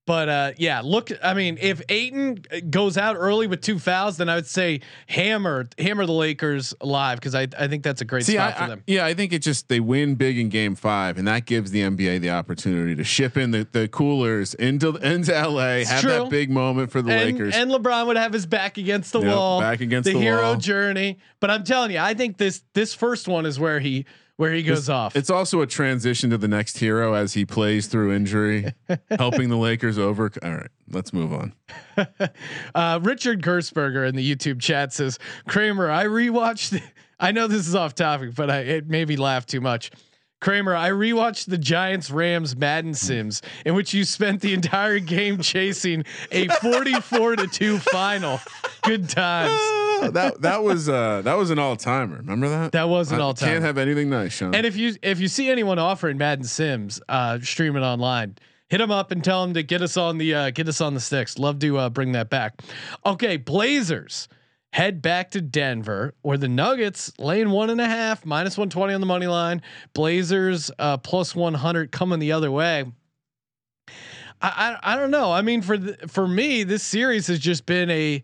[0.05, 1.11] But uh, yeah, look.
[1.23, 5.69] I mean, if Ayton goes out early with two fouls, then I would say hammer
[5.79, 8.63] hammer the Lakers live because I I think that's a great See, spot I, for
[8.65, 8.83] I- them.
[8.89, 11.83] yeah, I think it just they win big in Game Five, and that gives the
[11.83, 16.11] NBA the opportunity to ship in the, the coolers into into LA, have true.
[16.11, 17.55] that big moment for the and, Lakers.
[17.55, 20.43] and LeBron would have his back against the Yep, wall, back against the, the hero
[20.43, 20.57] wall.
[20.57, 21.19] journey.
[21.39, 24.07] But I'm telling you, I think this this first one is where he
[24.43, 25.15] where he goes off.
[25.15, 28.73] It's also a transition to the next hero as he plays through injury,
[29.11, 30.33] helping the Lakers over.
[30.43, 31.55] All right, let's move on.
[32.75, 36.83] Uh, Richard Gersberger in the YouTube chat says, Kramer, I rewatched.
[37.21, 39.91] I know this is off topic, but I, it made me laugh too much.
[40.41, 45.39] Kramer, I rewatched the Giants Rams Madden Sims, in which you spent the entire game
[45.39, 48.41] chasing a 44 to 2 final.
[48.83, 49.82] Good times.
[50.11, 52.17] That that was uh that was an all timer.
[52.17, 52.73] Remember that?
[52.73, 53.53] That was an I all-timer.
[53.53, 54.55] Can't have anything nice, Sean.
[54.55, 58.37] And if you if you see anyone offering Madden Sims, uh, stream it online.
[58.69, 60.95] Hit them up and tell them to get us on the uh, get us on
[60.95, 61.39] the sticks.
[61.39, 62.63] Love to uh, bring that back.
[63.05, 64.29] Okay, Blazers
[64.73, 68.95] head back to Denver, where the Nuggets laying one and a half, minus one twenty
[68.95, 69.61] on the money line.
[69.93, 72.87] Blazers uh, plus one hundred coming the other way.
[74.41, 75.31] I, I I don't know.
[75.31, 78.23] I mean, for the, for me, this series has just been a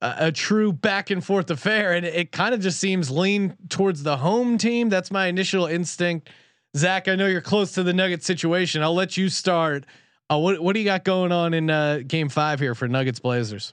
[0.00, 3.56] a, a true back and forth affair, and it, it kind of just seems lean
[3.68, 4.88] towards the home team.
[4.88, 6.30] That's my initial instinct.
[6.76, 8.82] Zach, I know you're close to the Nuggets situation.
[8.82, 9.84] I'll let you start.
[10.30, 13.20] Uh, what what do you got going on in uh, Game Five here for Nuggets
[13.20, 13.72] Blazers?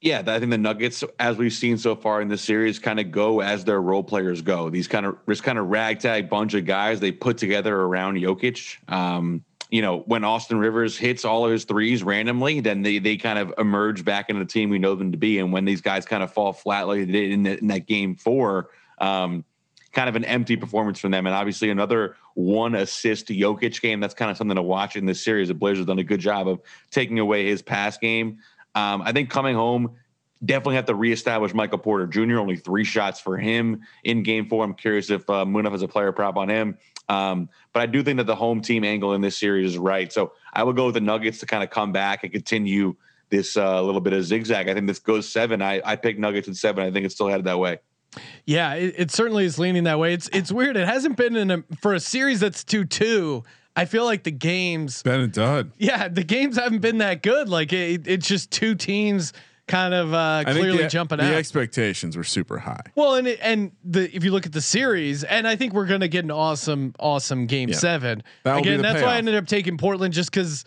[0.00, 3.12] Yeah, I think the Nuggets, as we've seen so far in this series, kind of
[3.12, 4.68] go as their role players go.
[4.68, 8.78] These kind of this kind of ragtag bunch of guys they put together around Jokic.
[8.92, 13.16] Um, you know, when Austin Rivers hits all of his threes randomly, then they they
[13.16, 15.38] kind of emerge back into the team we know them to be.
[15.38, 17.86] And when these guys kind of fall flat like they did in, the, in that
[17.86, 19.46] game four, um,
[19.92, 21.26] kind of an empty performance from them.
[21.26, 23.98] And obviously another one assist Jokic game.
[23.98, 25.48] That's kind of something to watch in this series.
[25.48, 28.40] The Blazers have done a good job of taking away his pass game.
[28.74, 29.96] Um, I think coming home,
[30.44, 32.38] definitely have to reestablish Michael Porter Jr.
[32.38, 34.64] Only three shots for him in game four.
[34.64, 36.76] I'm curious if uh, Munaf has a player prop on him.
[37.12, 40.12] Um, but I do think that the home team angle in this series is right.
[40.12, 42.94] So I will go with the Nuggets to kind of come back and continue
[43.28, 44.68] this uh, little bit of zigzag.
[44.68, 45.60] I think this goes seven.
[45.62, 46.84] I, I picked Nuggets at seven.
[46.84, 47.78] I think it's still headed that way.
[48.44, 50.12] Yeah, it, it certainly is leaning that way.
[50.12, 50.76] It's it's weird.
[50.76, 53.42] It hasn't been in a for a series that's two two.
[53.74, 55.72] I feel like the games, ben and Dud.
[55.78, 57.48] yeah, the games haven't been that good.
[57.48, 59.32] Like it, it's just two teams
[59.68, 61.30] kind of uh, clearly the, jumping the out.
[61.30, 62.82] The expectations were super high.
[62.94, 66.08] Well, and and the if you look at the series, and I think we're gonna
[66.08, 67.76] get an awesome, awesome game Yeah.
[67.76, 68.22] seven.
[68.42, 70.64] That'll Again, that's why I ended up taking Portland just because,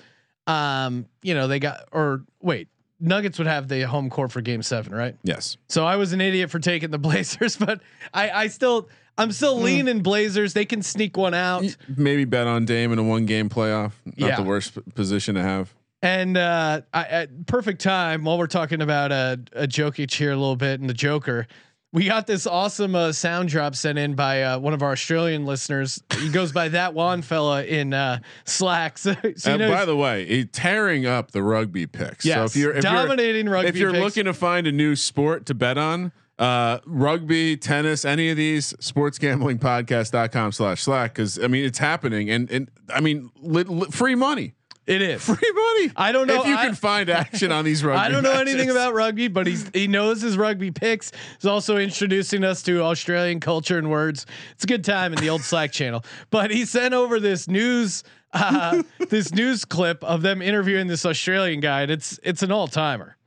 [0.48, 2.68] um, you know, they got or wait,
[3.00, 5.16] Nuggets would have the home court for game seven, right?
[5.24, 5.58] Yes.
[5.68, 7.82] So I was an idiot for taking the Blazers, but
[8.14, 9.32] I, I still, I'm Hmm.
[9.34, 10.54] still leaning Blazers.
[10.54, 11.64] They can sneak one out.
[11.98, 13.92] Maybe bet on Dame in a one game playoff.
[14.06, 14.36] Not Yeah.
[14.38, 15.74] the worst p- position to have.
[16.06, 20.36] And uh, I, at perfect time while we're talking about uh, a Jokic here a
[20.36, 21.48] little bit and the Joker,
[21.92, 25.48] we got this awesome uh, sound drop sent in by uh, one of our Australian
[25.48, 26.04] listeners.
[26.20, 28.98] He goes by that one fella in uh, Slack.
[29.06, 32.24] So, so you and know, by the way, he tearing up the rugby picks.
[32.24, 33.70] yes, so if you're if you're, dominating rugby.
[33.70, 34.04] if you're picks.
[34.04, 38.76] looking to find a new sport to bet on, uh, rugby, tennis, any of these,
[38.80, 41.16] sports gambling sportsgamblingpodcast.com slash slack.
[41.16, 42.30] Cause I mean, it's happening.
[42.30, 44.54] And, and I mean, li- li- free money,
[44.88, 45.24] it is.
[45.26, 45.92] free money.
[45.96, 46.42] I don't know.
[46.42, 48.00] if you I- can find action on these rugby.
[48.00, 48.54] I don't know matches.
[48.54, 51.12] anything about rugby, but he's he knows his rugby picks.
[51.38, 54.26] He's also introducing us to Australian culture and words.
[54.52, 56.04] It's a good time in the old Slack channel.
[56.30, 61.60] But he sent over this news uh, this news clip of them interviewing this Australian
[61.62, 63.18] guy, and it's it's an all timer.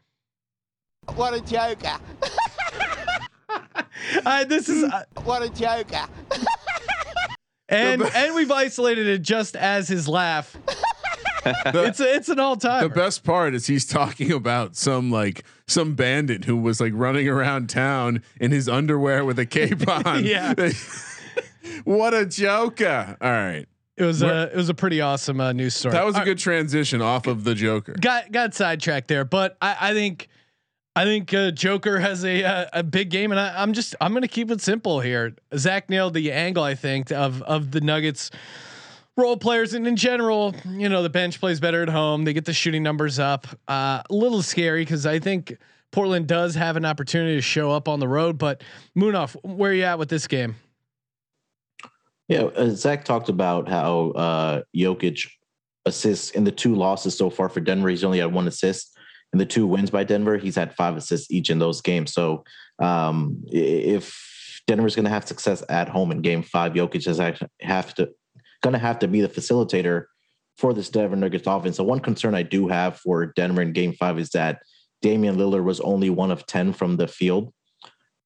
[1.14, 1.97] What a joker.
[4.25, 6.07] Uh, this is uh, What a joker.
[7.68, 10.57] and and we've isolated it just as his laugh.
[11.66, 12.83] it's a, it's an all time.
[12.83, 17.29] The best part is he's talking about some like some bandit who was like running
[17.29, 20.24] around town in his underwear with a cape on.
[20.24, 20.55] Yeah.
[21.85, 23.16] what a joker.
[23.20, 23.66] All right.
[23.96, 25.92] It was a it was a pretty awesome uh, news story.
[25.92, 27.94] That was a good transition off of the Joker.
[28.01, 30.29] got got sidetracked there, but I, I think
[30.94, 34.14] I think uh, Joker has a uh, a big game, and I, I'm just I'm
[34.14, 35.35] gonna keep it simple here.
[35.57, 38.31] Zach nailed the angle I think of of the Nuggets
[39.18, 42.24] role players, and in general, you know, the bench plays better at home.
[42.24, 43.46] They get the shooting numbers up.
[43.66, 45.59] Uh, a little scary because I think
[45.90, 48.38] Portland does have an opportunity to show up on the road.
[48.38, 48.62] But
[48.96, 50.54] Munaf, where are you at with this game?
[52.28, 55.26] Yeah, uh, Zach talked about how uh, Jokic
[55.87, 57.88] assists in the two losses so far for Denver.
[57.88, 58.96] He's only had one assist.
[59.33, 62.12] In the two wins by Denver, he's had five assists each in those games.
[62.12, 62.44] So
[62.78, 67.48] um, if Denver's going to have success at home in Game Five, Jokic has actually
[67.61, 68.11] have to
[68.62, 70.05] going to have to be the facilitator
[70.57, 71.77] for this Denver Nuggets offense.
[71.77, 74.61] So one concern I do have for Denver in Game Five is that
[75.03, 77.53] Damian Lillard was only one of ten from the field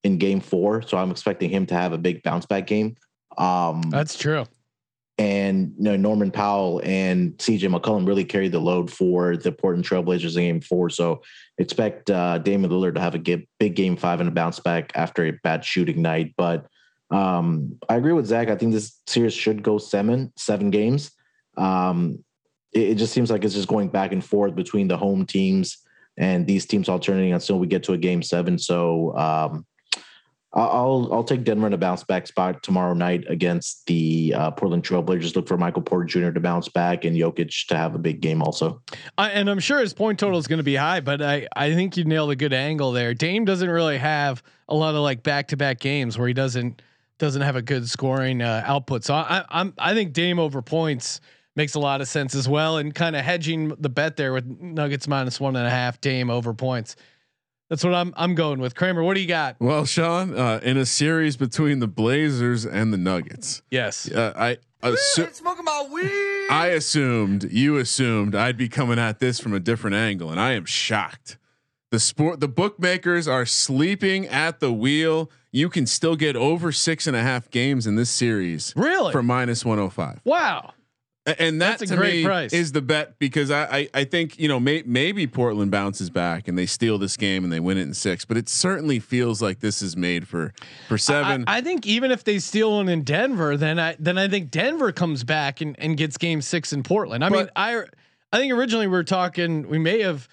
[0.03, 0.83] in Game Four.
[0.83, 2.97] So I'm expecting him to have a big bounce back game.
[3.37, 4.45] Um, That's true.
[5.19, 9.85] and you know, Norman Powell and CJ McCollum really carried the load for the Portland
[9.85, 10.91] Trailblazers in game four.
[10.91, 11.23] So
[11.59, 15.27] expect uh, Damian Lillard to have a big game five and a bounce back after
[15.27, 16.35] a bad shooting night.
[16.37, 16.67] But
[17.13, 18.49] um, I agree with Zach.
[18.49, 21.13] I think this series should go seven, seven games.
[21.57, 22.25] Um,
[22.73, 25.79] it, it just seems like it's just going back and forth between the home teams
[26.17, 28.59] and these teams alternating until we get to a game seven.
[28.59, 29.67] So um,
[30.55, 34.83] I'll I'll take Denver in a bounce back spot tomorrow night against the uh, Portland
[34.83, 35.35] Trailblazers.
[35.35, 36.31] Look for Michael Porter Jr.
[36.31, 38.83] to bounce back and Jokic to have a big game also.
[39.17, 41.97] And I'm sure his point total is going to be high, but I, I think
[41.97, 43.15] you nailed a good angle there.
[43.15, 46.83] Dame doesn't really have a lot of like back to back games where he doesn't
[47.23, 49.05] doesn't have a good scoring uh, output.
[49.05, 51.21] So I, I'm I think Dame over points
[51.55, 54.45] makes a lot of sense as well, and kind of hedging the bet there with
[54.61, 56.97] Nuggets minus one and a half, Dame over points.
[57.71, 58.75] That's what I'm I'm going with.
[58.75, 59.55] Kramer, what do you got?
[59.61, 64.11] Well, Sean, uh, in a series between the Blazers and the Nuggets, Yes.
[64.11, 66.49] uh, I assu- Smoking my weed.
[66.51, 70.53] I assumed you assumed I'd be coming at this from a different angle, and I
[70.55, 71.39] am shocked.
[71.93, 75.31] The sport, the bookmakers are sleeping at the wheel.
[75.53, 79.13] You can still get over six and a half games in this series Really?
[79.13, 80.21] for minus one hundred five.
[80.25, 80.73] wow.
[81.25, 82.53] And that That's a to great me price.
[82.53, 86.49] is the bet because I, I I think you know may, maybe Portland bounces back
[86.49, 89.41] and they steal this game and they win it in six, but it certainly feels
[89.41, 90.53] like this is made for
[90.89, 91.45] for seven.
[91.47, 94.51] I, I think even if they steal one in Denver, then I then I think
[94.51, 97.25] Denver comes back and, and gets game six in Portland.
[97.25, 97.85] I mean, I
[98.33, 100.29] I think originally we were talking we may have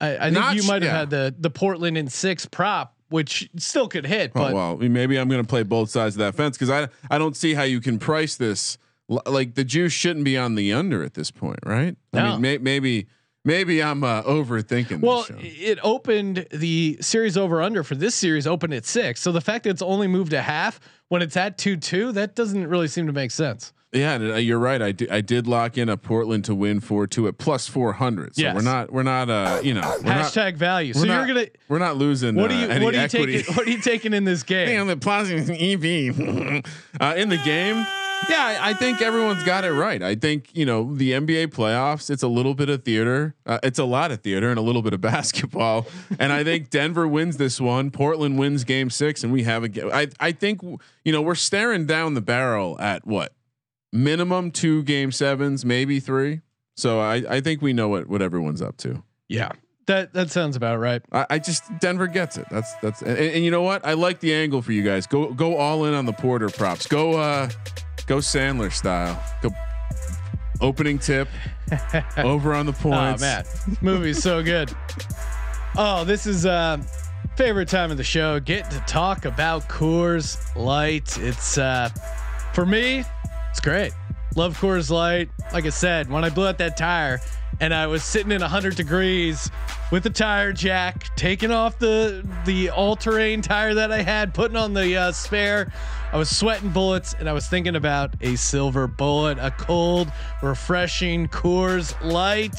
[0.00, 0.98] I, I think you might have yeah.
[0.98, 5.16] had the the Portland in six prop, which still could hit, Oh, but well, maybe
[5.18, 7.62] I'm going to play both sides of that fence because I I don't see how
[7.62, 8.76] you can price this
[9.08, 11.96] like the juice shouldn't be on the under at this point, right?
[12.12, 12.32] I No.
[12.32, 13.06] mean, may, maybe
[13.44, 15.00] maybe I'm uh, overthinking.
[15.00, 15.36] well, this show.
[15.72, 19.20] it opened the series over under for this series opened at six.
[19.20, 22.34] So the fact that it's only moved a half when it's at two two, that
[22.34, 23.72] doesn't really seem to make sense.
[23.94, 24.82] Yeah, and, uh, you're right.
[24.82, 27.92] I did, I did lock in a Portland to win four two at plus four
[27.94, 28.34] hundred.
[28.36, 28.54] So Yes.
[28.54, 30.92] we're not we're not uh you know we're not, Hashtag value.
[30.94, 32.34] we're So not- you're gonna we're not losing.
[32.34, 33.32] what uh, are you any what are you equity.
[33.38, 34.66] taking what are you taking in this game?
[34.68, 36.18] Damn, the plaza EV
[37.00, 37.84] uh, in the game.
[38.30, 40.02] Yeah, I, I think everyone's got it right.
[40.02, 42.08] I think you know the NBA playoffs.
[42.08, 43.34] It's a little bit of theater.
[43.44, 45.86] Uh, it's a lot of theater and a little bit of basketball.
[46.18, 47.90] and I think Denver wins this one.
[47.90, 49.94] Portland wins Game Six, and we have a.
[49.94, 53.34] I I think you know we're staring down the barrel at what
[53.94, 56.40] minimum two Game Sevens, maybe three.
[56.76, 59.02] So I I think we know what what everyone's up to.
[59.28, 59.52] Yeah.
[59.86, 61.02] That that sounds about right.
[61.12, 62.46] I, I just Denver gets it.
[62.50, 63.84] That's that's and, and you know what?
[63.86, 65.06] I like the angle for you guys.
[65.06, 66.86] Go go all in on the Porter props.
[66.86, 67.50] Go uh
[68.06, 69.22] go Sandler style.
[69.42, 69.50] Go
[70.60, 71.28] opening tip
[72.16, 72.86] over on the points.
[72.86, 73.20] Oh points.
[73.22, 74.74] man, this movie's so good.
[75.76, 76.78] Oh, this is uh
[77.36, 78.40] favorite time of the show.
[78.40, 81.18] Get to talk about Coors Light.
[81.18, 81.90] It's uh
[82.54, 83.04] for me,
[83.54, 83.92] it's great.
[84.34, 85.28] Love Coors Light.
[85.52, 87.20] Like I said, when I blew out that tire
[87.60, 89.48] and I was sitting in 100 degrees
[89.92, 94.74] with the tire jack, taking off the the all-terrain tire that I had, putting on
[94.74, 95.72] the uh, spare.
[96.12, 100.10] I was sweating bullets and I was thinking about a silver bullet, a cold,
[100.42, 102.58] refreshing Coors Light.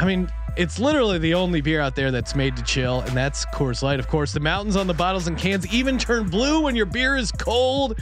[0.00, 3.46] I mean, it's literally the only beer out there that's made to chill, and that's
[3.54, 4.00] Coors Light.
[4.00, 7.14] Of course, the mountains on the bottles and cans even turn blue when your beer
[7.14, 7.96] is cold.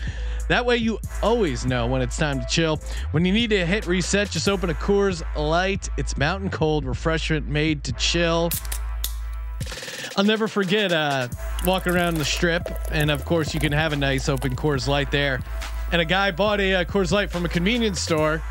[0.49, 2.81] That way, you always know when it's time to chill.
[3.11, 5.89] When you need to hit reset, just open a Coors Light.
[5.97, 8.51] It's mountain cold refreshment made to chill.
[10.17, 11.29] I'll never forget uh,
[11.67, 15.11] walking around the strip, and of course, you can have a nice open Coors Light
[15.11, 15.41] there.
[15.93, 18.43] And a guy bought a, uh Coors Light from a convenience store,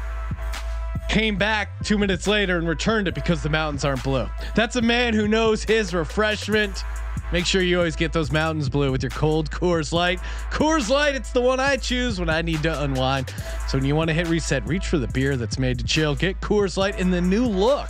[1.10, 4.28] came back two minutes later and returned it because the mountains aren't blue.
[4.54, 6.84] That's a man who knows his refreshment.
[7.32, 10.20] Make sure you always get those mountains blue with your cold Coors Light.
[10.52, 13.34] Coors Light, it's the one I choose when I need to unwind.
[13.68, 16.16] So when you want to hit reset, reach for the beer that's made to chill.
[16.16, 17.90] Get Coors Light in the new look.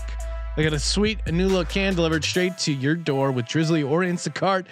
[0.58, 3.88] I got a sweet a new look can delivered straight to your door with Drizly
[3.88, 4.68] or Instacart.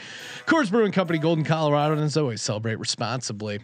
[0.45, 3.59] Coors Brewing Company, Golden, Colorado, and as always, celebrate responsibly.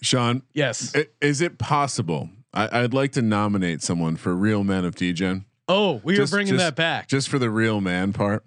[0.00, 0.94] Sean, Yes.
[1.20, 2.30] is it possible?
[2.54, 5.44] I, I'd like to nominate someone for Real Men of Degen.
[5.68, 7.08] Oh, we Just- are bringing just- that back.
[7.08, 8.42] just for the real man part.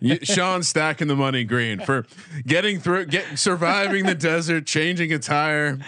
[0.00, 2.06] You- Sean stacking the money green for
[2.46, 5.78] getting through, get surviving the desert, changing a tire,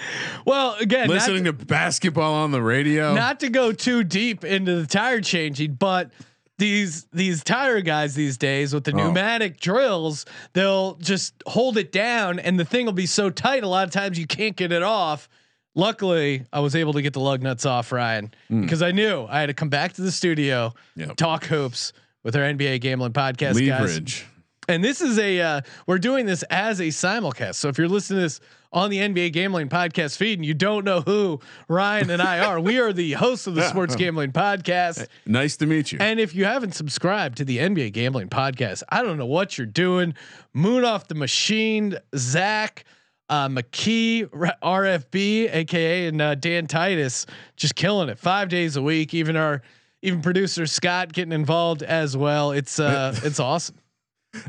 [0.45, 3.15] Well, again, listening to basketball on the radio.
[3.15, 6.11] not to go too deep into the tire changing, but
[6.59, 8.97] these these tire guys these days with the Oh.
[8.97, 13.69] pneumatic drills, they'll just hold it down and the thing will be so tight a
[13.69, 15.29] lot of times you can't get it off.
[15.75, 19.41] Luckily, I was able to get the lug nuts off Ryan because I knew I
[19.41, 20.73] had to come back to the studio.
[20.97, 21.17] Yep.
[21.17, 24.25] talk hoops with our NBA gambling podcast guys.
[24.69, 27.57] And this is a uh, we're doing this as a simulcast.
[27.57, 28.41] So if you're listening to this
[28.73, 32.59] on the NBA Gambling Podcast feed and you don't know who Ryan and I are,
[32.59, 35.07] we are the hosts of the Sports Gambling Podcast.
[35.27, 35.99] Nice to meet you.
[36.01, 39.67] And if you haven't subscribed to the NBA Gambling Podcast, I don't know what you're
[39.67, 40.15] doing.
[40.57, 42.85] Munaf the machine, Zach,
[43.29, 44.29] uh, McKee,
[44.63, 49.15] RFB, aka and uh, Dan Titus, just killing it five days a week.
[49.15, 49.63] Even our
[50.03, 52.53] even producer Scott getting involved as well.
[52.53, 53.77] It's uh, it's awesome.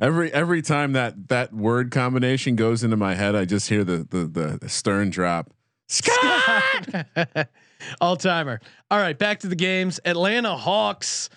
[0.02, 4.06] every every time that that word combination goes into my head, I just hear the
[4.10, 5.52] the the stern drop.
[5.88, 7.08] Scott,
[8.02, 8.60] all timer.
[8.90, 10.00] All right, back to the games.
[10.04, 11.30] Atlanta Hawks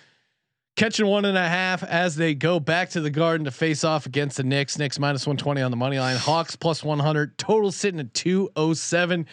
[0.78, 4.06] catching one and a half as they go back to the Garden to face off
[4.06, 4.78] against the Knicks.
[4.78, 6.16] Knicks minus one twenty on the money line.
[6.16, 7.36] Hawks plus one hundred.
[7.36, 9.26] Total sitting at two oh seven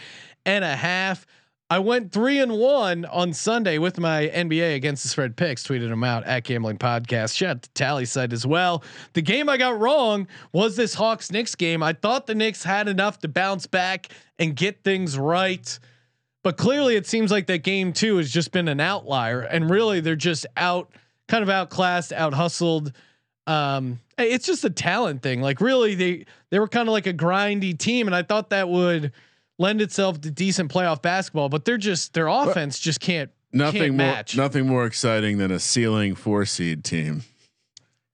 [0.46, 1.26] and a half.
[1.70, 5.64] I went three and one on Sunday with my NBA against the spread picks.
[5.64, 7.36] Tweeted them out at Gambling Podcast.
[7.36, 8.84] Shout out to TallySight as well.
[9.14, 11.82] The game I got wrong was this Hawks Knicks game.
[11.82, 15.80] I thought the Knicks had enough to bounce back and get things right.
[16.44, 20.00] But clearly, it seems like that game two has just been an outlier, and really
[20.02, 20.92] they're just out,
[21.28, 22.92] kind of outclassed, out hustled.
[23.48, 25.42] Um, it's just a talent thing.
[25.42, 28.70] Like really, they they were kind of like a grindy team, and I thought that
[28.70, 29.12] would
[29.60, 31.50] lend itself to decent playoff basketball.
[31.50, 34.36] But they're just their offense just can't Nothing can't more match.
[34.36, 37.24] nothing more exciting than a ceiling four seed team.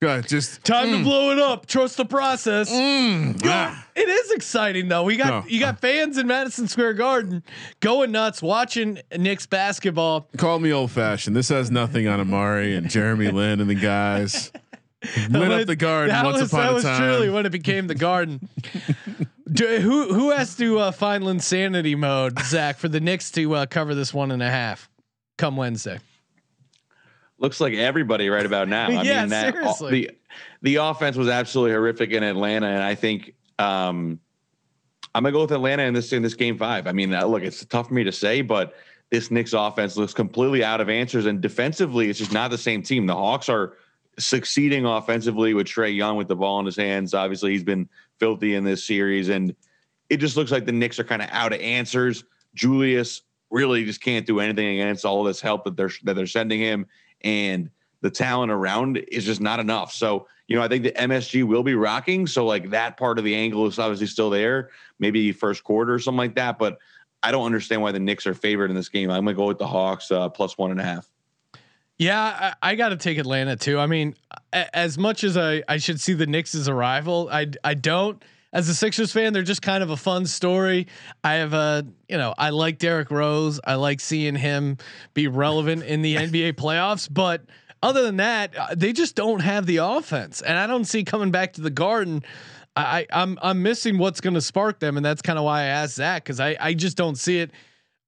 [0.02, 1.68] Go ahead, just Time to blow it up.
[1.68, 2.72] Trust the process.
[2.72, 3.88] mm, ah.
[3.96, 5.04] It is exciting though.
[5.04, 5.50] We got No.
[5.50, 7.44] you got fans in Madison Square Garden
[7.82, 10.28] going nuts watching Knicks basketball.
[10.38, 11.36] Call me old fashioned.
[11.36, 14.52] This has nothing on Amar'e and Jeremy Lin and the guys.
[15.30, 17.96] Lit up the garden That once was, upon that was truly when it became the
[17.96, 18.50] garden.
[19.52, 23.66] Do, who who has to uh, find insanity mode, Zach, for the Knicks to uh,
[23.68, 24.90] cover this one and a half
[25.38, 26.00] come Wednesday?
[27.42, 28.86] Looks like everybody right about now.
[28.88, 29.92] I Yeah, mean, that, seriously.
[29.92, 30.12] the
[30.62, 34.20] the offense was absolutely horrific in Atlanta, and I think um,
[35.14, 36.88] I'm gonna go with Atlanta in this in this game five.
[36.88, 38.76] I mean, uh, look, it's tough for me to say, but
[39.10, 42.84] this Knicks offense looks completely out of answers, and defensively, it's just not the same
[42.84, 43.08] team.
[43.08, 43.74] The Hawks are
[44.20, 47.14] succeeding offensively with Trae Young with the ball in his hands.
[47.16, 47.90] Obviously, he's been
[48.20, 49.56] filthy in this series, and
[50.10, 52.24] it just looks like the Knicks are kind of out of answers.
[52.54, 56.60] Julius really just can't do anything against all this help that they're that they're sending
[56.60, 56.86] him,
[57.24, 57.70] and
[58.02, 59.94] the talent around is just not enough.
[59.94, 62.28] So, you know, I think the MSG will be rocking.
[62.28, 64.70] So, like that part of the angle is obviously still there,
[65.00, 66.58] maybe first quarter or something like that.
[66.58, 66.80] But
[67.24, 69.12] I don't understand why the Knicks are favored in this game.
[69.12, 71.08] I'm gonna go with the Hawks uh, plus one and a half.
[71.98, 73.78] Yeah, I, I got to take Atlanta too.
[73.78, 74.16] I mean,
[74.52, 77.76] a, as much as I, I should see the Knicks as a rival, I I
[77.76, 78.24] don't.
[78.54, 80.88] As a Sixers fan, they're just kind of a fun story.
[81.24, 83.62] I have a, you know, I like Derrick Rose.
[83.64, 84.78] I like seeing him
[85.14, 87.08] be relevant in the NBA playoffs.
[87.12, 87.44] But
[87.82, 91.32] other than that, uh, they just don't have the offense, and I don't see coming
[91.32, 92.24] back to the Garden.
[92.76, 95.66] I, I'm I'm missing what's going to spark them, and that's kind of why I
[95.66, 97.52] asked Zach because I I just don't see it.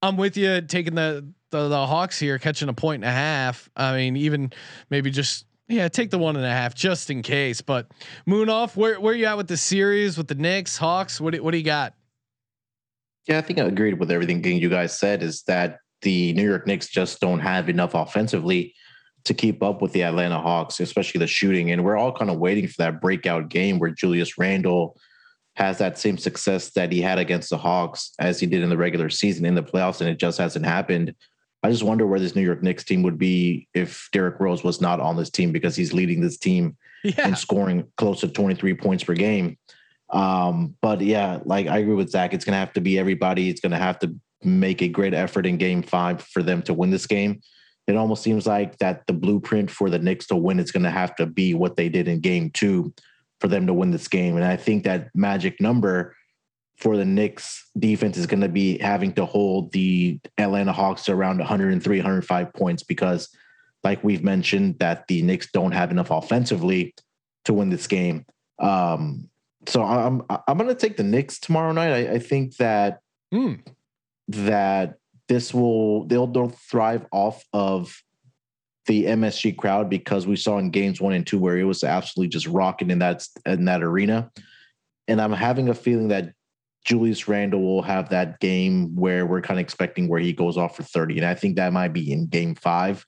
[0.02, 3.70] I'm with you taking the, the the Hawks here, catching a point and a half.
[3.76, 4.54] I mean, even
[4.90, 7.62] maybe just yeah, take the one and a half just in case.
[7.62, 7.88] But
[8.28, 11.20] Munaf, where where you at with the series with the Knicks, Hawks?
[11.20, 11.94] What what do you got?
[13.28, 15.24] Yeah, I think I agreed with everything you guys said.
[15.24, 18.76] Is that the New York Knicks just don't have enough offensively
[19.26, 21.72] to keep up with the Atlanta Hawks, especially the shooting.
[21.72, 24.98] And we're all kind of waiting for that breakout game where Julius Randle
[25.56, 28.78] has that same success that he had against the Hawks as he did in the
[28.78, 31.16] regular season in the playoffs, and it just hasn't happened.
[31.64, 34.82] I just wonder where this New York Knicks team would be if Derrick Rose was
[34.82, 37.26] not on this team because he's leading this team Yeah.
[37.28, 39.58] and scoring close to 23 points per game.
[40.10, 42.34] Um, but yeah, like I agree with Zach.
[42.34, 43.50] It's going to have to be everybody.
[43.50, 46.74] It's going to have to make a great effort in game five for them to
[46.74, 47.42] win this game.
[47.88, 50.92] It almost seems like that the blueprint for the Knicks to win is going to
[50.92, 52.94] have to be what they did in game two
[53.42, 54.36] for them to win this game.
[54.36, 56.16] And I think that magic number
[56.84, 61.14] for the Knicks defense is going to be having to hold the Atlanta Hawks to
[61.14, 63.30] around 103, 105 points because,
[63.86, 66.94] like we've mentioned, that the Knicks don't have enough offensively
[67.46, 68.26] to win this game.
[68.60, 69.30] Um,
[69.66, 71.94] so I'm I'm going to take the Knicks tomorrow night.
[71.94, 73.00] I, I think that
[73.32, 73.54] Hmm.
[74.28, 74.96] that
[75.30, 77.96] this will they'll they'll thrive off of
[78.88, 82.28] the MSG crowd because we saw in games one and two where it was absolutely
[82.28, 84.30] just rocking in that in that arena.
[85.08, 86.34] And I'm having a feeling that
[86.84, 90.76] Julius Randle will have that game where we're kind of expecting where he goes off
[90.76, 91.18] for 30.
[91.18, 93.06] And I think that might be in game five.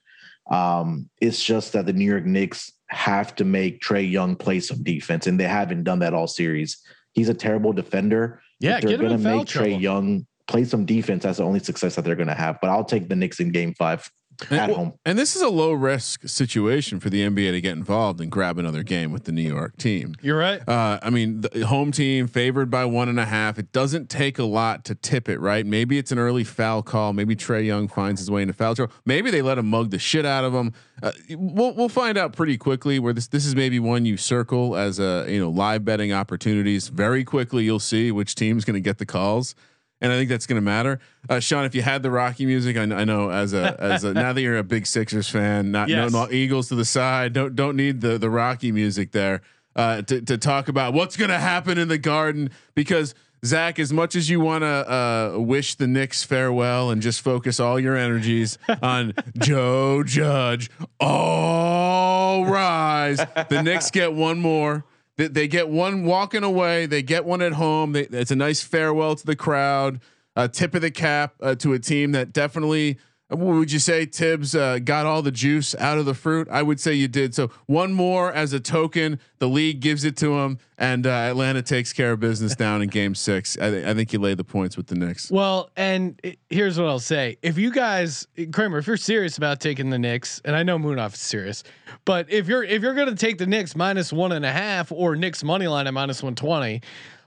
[0.49, 4.83] Um, it's just that the New York Knicks have to make Trae Young play some
[4.83, 6.77] defense, and they haven't done that all series.
[7.13, 8.41] He's a terrible defender.
[8.59, 9.79] Yeah, they're in foul make Trae.
[9.79, 11.23] Young play some defense.
[11.23, 12.59] That's the only success that they're going to have.
[12.61, 14.09] But I'll take the Knicks in Game Five
[14.43, 14.93] at And, home.
[15.05, 18.57] and this is a low risk situation for the NBA to get involved and grab
[18.57, 20.15] another game with the New York team.
[20.21, 20.61] You're right.
[20.67, 23.57] Uh, I mean, the home team favored by one and a half.
[23.59, 25.65] It doesn't take a lot to tip it, right?
[25.65, 27.13] Maybe it's an early foul call.
[27.13, 28.93] Maybe Trae Young finds his way into foul trouble.
[29.05, 30.73] Maybe they let him mug the shit out of him.
[31.03, 32.99] Uh, we'll we'll find out pretty quickly.
[32.99, 36.87] Where this this is maybe one you circle as a you know live betting opportunities.
[36.87, 39.55] Very quickly, you'll see which team's going to get the calls.
[40.01, 41.63] And I think that's going to matter, uh, Sean.
[41.65, 44.41] If you had the Rocky music, I, I know as a as a now that
[44.41, 46.11] you're a big Sixers fan, not Yes.
[46.11, 49.41] no, no Eagles to the side, don't don't need the the Rocky music there
[49.75, 53.15] uh, to to talk about what's going to happen in the Garden because
[53.45, 57.59] Zach, as much as you want to uh, wish the Knicks farewell and just focus
[57.59, 60.69] all your energies on Joe Judge,
[60.99, 63.17] all rise.
[63.17, 64.83] The Knicks get one more.
[65.17, 66.85] They, they get one walking away.
[66.85, 67.93] They get one at home.
[67.93, 70.01] They, it's a nice farewell to the crowd.
[70.35, 72.97] A tip of the cap uh, to a team that definitely.
[73.29, 76.47] What would you say Thibs uh, got all the juice out of the fruit?
[76.51, 77.33] I would say you did.
[77.33, 79.19] So one more as a token.
[79.39, 82.89] The league gives it to him, and uh, Atlanta takes care of business down in
[82.89, 83.57] Game Six.
[83.57, 85.31] I, th- I think you lay the points with the Knicks.
[85.31, 89.59] Well, and i- here's what I'll say: if you guys, Kramer, if you're serious about
[89.59, 91.63] taking the Knicks, and I know Munaf is serious,
[92.05, 94.91] but if you're if you're going to take the Knicks minus one and a half
[94.91, 96.81] or Knicks money line at minus one twenty,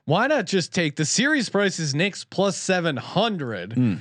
[0.05, 4.01] why not just take the series prices Knicks plus seven hundred?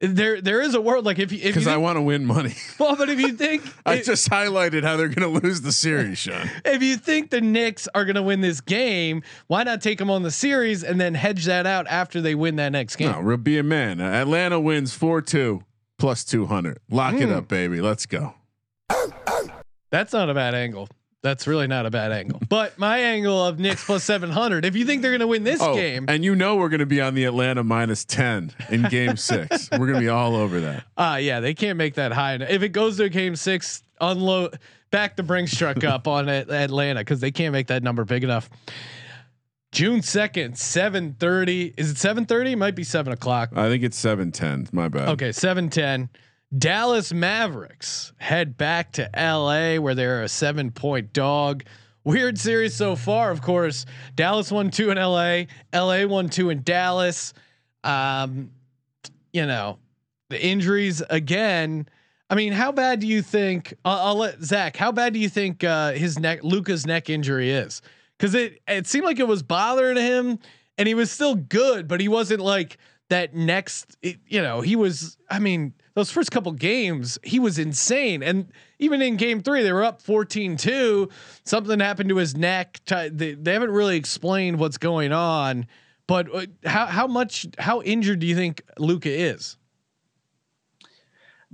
[0.00, 2.54] There, there is a world like if you if Because I want to win money.
[2.78, 5.72] well, but if you think I if- just highlighted how they're going to lose the
[5.72, 6.50] series, Sean.
[6.66, 10.10] if you think the Knicks are going to win this game, why not take them
[10.10, 13.10] on the series and then hedge that out after they win that next game?
[13.10, 14.00] No, we'll be a man.
[14.00, 15.62] Atlanta wins four two
[15.98, 16.78] plus two hundred.
[16.90, 17.34] Lock it Hmm.
[17.34, 17.80] up, baby.
[17.80, 18.34] Let's go.
[19.90, 20.88] That's not a bad angle.
[21.26, 22.40] That's really not a bad angle.
[22.48, 25.60] But my angle of Knicks plus 700, if you think they're going to win this
[25.60, 28.82] game, Oh, and you know we're going to be on the Atlanta minus ten in
[28.84, 29.68] Game Six.
[29.72, 30.84] We're going to be all over that.
[30.96, 32.34] uh yeah, they can't make that high.
[32.34, 32.50] Enough.
[32.50, 34.58] If it goes to game 6, unload
[34.90, 38.22] back the Brinks truck up on At- Atlanta cuz they can't make that number big
[38.24, 38.48] enough.
[39.72, 41.74] June 2nd, 7:30.
[41.76, 42.56] Is it 7:30?
[42.56, 43.50] Might be 7 o'clock.
[43.54, 44.68] I think it's seven ten.
[44.72, 45.08] My bad.
[45.10, 46.08] Okay, 710.
[46.56, 51.64] Dallas Mavericks head back to LA where they're a seven point dog.
[52.04, 53.84] Weird series so far, of course.
[54.14, 55.44] Dallas won two in LA,
[55.74, 57.34] LA won two in Dallas.
[57.82, 58.52] Um,
[59.32, 59.78] you know,
[60.30, 61.88] the injuries again.
[62.30, 63.74] I mean, how bad do you think?
[63.84, 64.76] I'll, let Zach.
[64.76, 67.82] How bad do you think uh, his neck, Luka's neck injury is?
[68.18, 70.38] Because it it seemed like it was bothering him,
[70.78, 72.78] and he was still good, but he wasn't like
[73.10, 73.96] that next.
[74.02, 75.16] It, you know, he was.
[75.28, 79.72] I mean, those first couple games, he was insane, and even in game three, they
[79.72, 81.10] were up 14-2.
[81.42, 82.82] Something happened to his neck.
[82.86, 85.66] They, they haven't really explained what's going on,
[86.06, 89.56] but uh, how how much how injured do you think Luka is?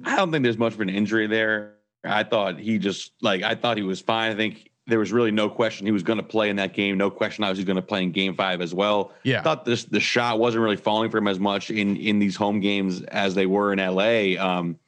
[0.05, 1.77] I don't think there's much of an injury there.
[2.03, 4.33] I thought he just like I thought he was fine.
[4.33, 6.99] I think there was really no question he was going to play in that game.
[6.99, 9.13] No question I was going to play in Game Five as well.
[9.23, 9.41] Yeah.
[9.41, 12.37] I thought this the shot wasn't really falling for him as much in in these
[12.37, 14.39] home games as they were in LA.
[14.39, 14.79] Um,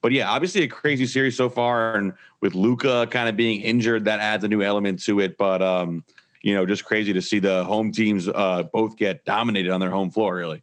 [0.00, 4.04] but yeah, obviously a crazy series so far, and with Luka kind of being injured,
[4.04, 5.36] that adds a new element to it.
[5.36, 6.04] But um,
[6.42, 9.90] you know, just crazy to see the home teams uh, both get dominated on their
[9.90, 10.36] home floor.
[10.36, 10.62] Really.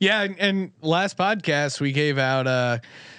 [0.00, 2.78] Yeah, and, and last podcast we gave out uh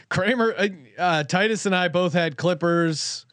[0.10, 0.68] Kramer, uh,
[0.99, 3.26] uh, Titus, and I both had Clippers.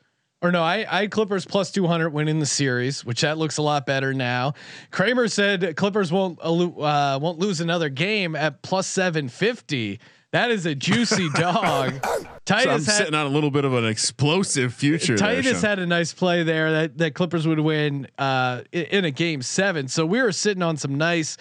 [0.47, 3.85] Or no, I, I Clippers plus 200 winning the series, which that looks a lot
[3.85, 4.55] better now.
[4.93, 9.99] Kramer said Clippers won't uh, won't lose another game at plus 750.
[10.31, 12.01] That is a juicy dog.
[12.45, 15.17] Titus so I'm had, sitting on a little bit of an explosive future.
[15.17, 19.11] Titus there, had a nice play there that that Clippers would win uh, in a
[19.11, 19.89] game seven.
[19.89, 21.39] So we were sitting on some nice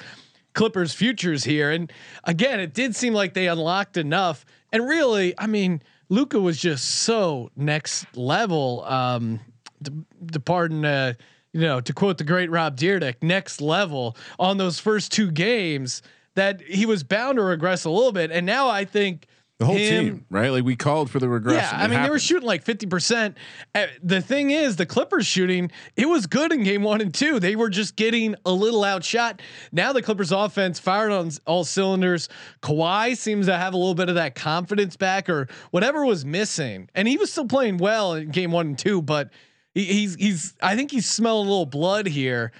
[0.55, 1.93] Clippers futures here, and
[2.23, 4.47] again, it did seem like they unlocked enough.
[4.71, 8.83] And really, I mean Luka was just so next level.
[8.85, 9.39] Um,
[9.83, 9.93] to,
[10.33, 11.13] to pardon, uh,
[11.53, 16.01] you know, to quote the great Rob Dyrdek, next level on those first two games
[16.35, 18.31] that he was bound to regress a little bit.
[18.31, 19.27] And now I think
[19.57, 20.49] the whole him, team, right?
[20.49, 21.61] Like we called for the regression.
[21.61, 22.05] Yeah, I mean happened.
[22.05, 23.37] they were shooting like fifty percent.
[23.73, 27.39] Uh, the thing is, the Clippers shooting it was good in game one and two.
[27.39, 29.41] They were just getting a little outshot.
[29.71, 32.27] Now the Clippers offense fired on all cylinders.
[32.61, 36.89] Kawhi seems to have a little bit of that confidence back, or whatever was missing,
[36.93, 39.01] and he was still playing well in game one and two.
[39.01, 39.31] But
[39.73, 42.51] he, he's he's I think he's smelling a little blood here.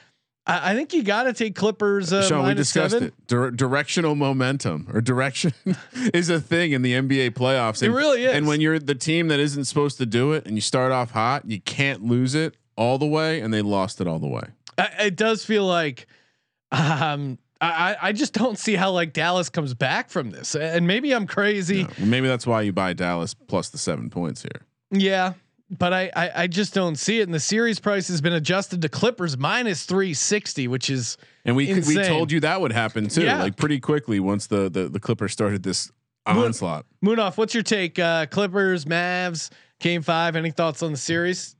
[0.47, 2.13] I, I think you got to take Clippers.
[2.13, 3.09] Uh, Sean, we discussed seven.
[3.09, 3.27] it.
[3.27, 5.53] Dir- directional momentum or direction
[6.13, 7.81] is a thing in the NBA playoffs.
[7.81, 8.33] And, it really is.
[8.33, 11.11] And when you're the team that isn't supposed to do it, and you start off
[11.11, 14.43] hot, you can't lose it all the way, and they lost it all the way.
[14.77, 16.07] it does feel like.
[16.71, 21.13] Um, I, I just don't see how like Dallas comes back from this, and maybe
[21.13, 21.83] I'm crazy.
[21.83, 24.61] No, maybe that's why you buy Dallas plus the seven points here.
[24.91, 25.33] Yeah,
[25.69, 27.23] but I, I, I just don't see it.
[27.23, 31.55] And the series price has been adjusted to Clippers minus three sixty, which is and
[31.55, 31.97] we insane.
[31.97, 33.41] we told you that would happen too, yeah.
[33.41, 35.91] like pretty quickly once the the the Clippers started this
[36.25, 36.85] onslaught.
[37.03, 37.97] Munaf, what's your take?
[37.99, 39.49] Uh, Clippers, Mavs,
[39.79, 40.35] Game Five.
[40.35, 41.55] Any thoughts on the series?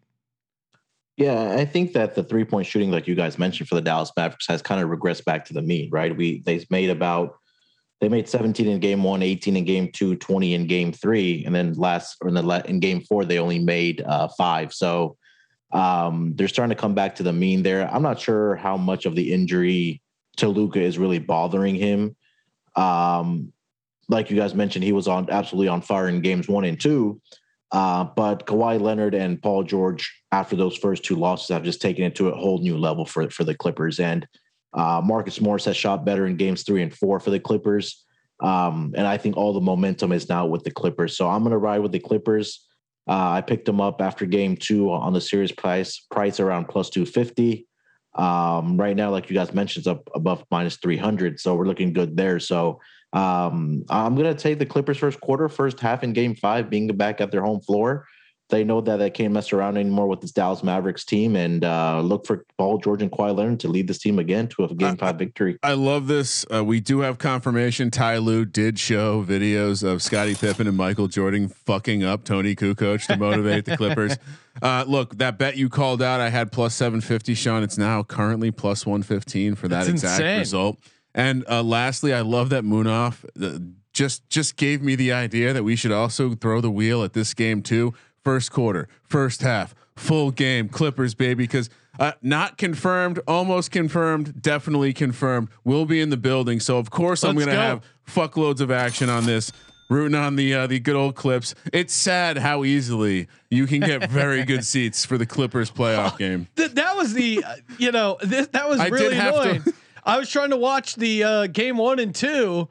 [1.18, 4.12] Yeah, I think that the three point shooting, like you guys mentioned, for the Dallas
[4.18, 5.90] Mavericks has kind of regressed back to the mean.
[5.90, 7.38] Right, we they've made about
[8.02, 11.56] they made 17 in game one, 18 in game two, 20 in game three, and
[11.56, 14.74] then last or in the in game four they only made uh, five.
[14.74, 15.18] So
[15.72, 17.90] um, they're starting to come back to the mean there.
[17.92, 20.02] I'm not sure how much of the injury
[20.38, 22.16] to Luka is really bothering him.
[22.76, 23.54] Um,
[24.10, 27.22] like you guys mentioned, he was on absolutely on fire in games one and two.
[27.72, 32.04] Uh, but Kawhi Leonard and Paul George, after those first two losses, have just taken
[32.04, 34.00] it to a whole new level for for the Clippers.
[34.00, 34.28] And
[34.76, 38.06] uh, Marcus Morris has shot better in games three and four for the Clippers.
[38.42, 41.18] Um, and I think all the momentum is now with the Clippers.
[41.18, 42.68] So I'm going to ride with the Clippers.
[43.08, 46.90] Uh, I picked them up after game two on the series price, price around plus
[46.90, 47.66] 250.
[48.16, 51.40] Um, right now, like you guys mentioned, up above minus 300.
[51.40, 52.40] So we're looking good there.
[52.40, 52.82] So
[53.14, 56.88] um, I'm going to take the Clippers first quarter, first half in game five, being
[56.88, 58.06] back at their home floor
[58.50, 62.02] they know that they can't mess around anymore with this Dallas Mavericks team and uh,
[62.02, 64.98] look for Paul George and Kawhi Leonard to lead this team again to a game
[64.98, 65.58] five victory.
[65.64, 66.46] I love this.
[66.54, 67.90] Uh, we do have confirmation.
[67.90, 73.06] Ty Lue did show videos of Scottie Pippen and Michael Jordan fucking up Toni Kukoc
[73.08, 74.18] to motivate the Clippers.
[74.62, 77.62] Uh, look, that bet you called out, I had plus 750, Sean.
[77.62, 80.40] It's now currently plus 115 for that That's exact insane.
[80.40, 80.80] result.
[81.14, 83.60] And uh, lastly, I love that Munaf uh,
[83.92, 87.34] just just gave me the idea that we should also throw the wheel at this
[87.34, 87.94] game too
[88.26, 91.46] first quarter, first half, full game, Clippers, baby.
[91.46, 95.48] Because uh, not confirmed, almost confirmed, definitely confirmed.
[95.64, 98.70] We'll be in the building, so of course Let's I'm going to have fuckloads of
[98.72, 99.54] action on this.
[99.88, 101.54] Rooting on the uh, the good old Clips.
[101.72, 106.48] It's sad how easily you can get very good seats for the Clippers playoff game.
[106.56, 109.64] Th- that was the uh, you know this, that was I really annoying.
[110.04, 112.68] I was trying to watch the uh, game one and two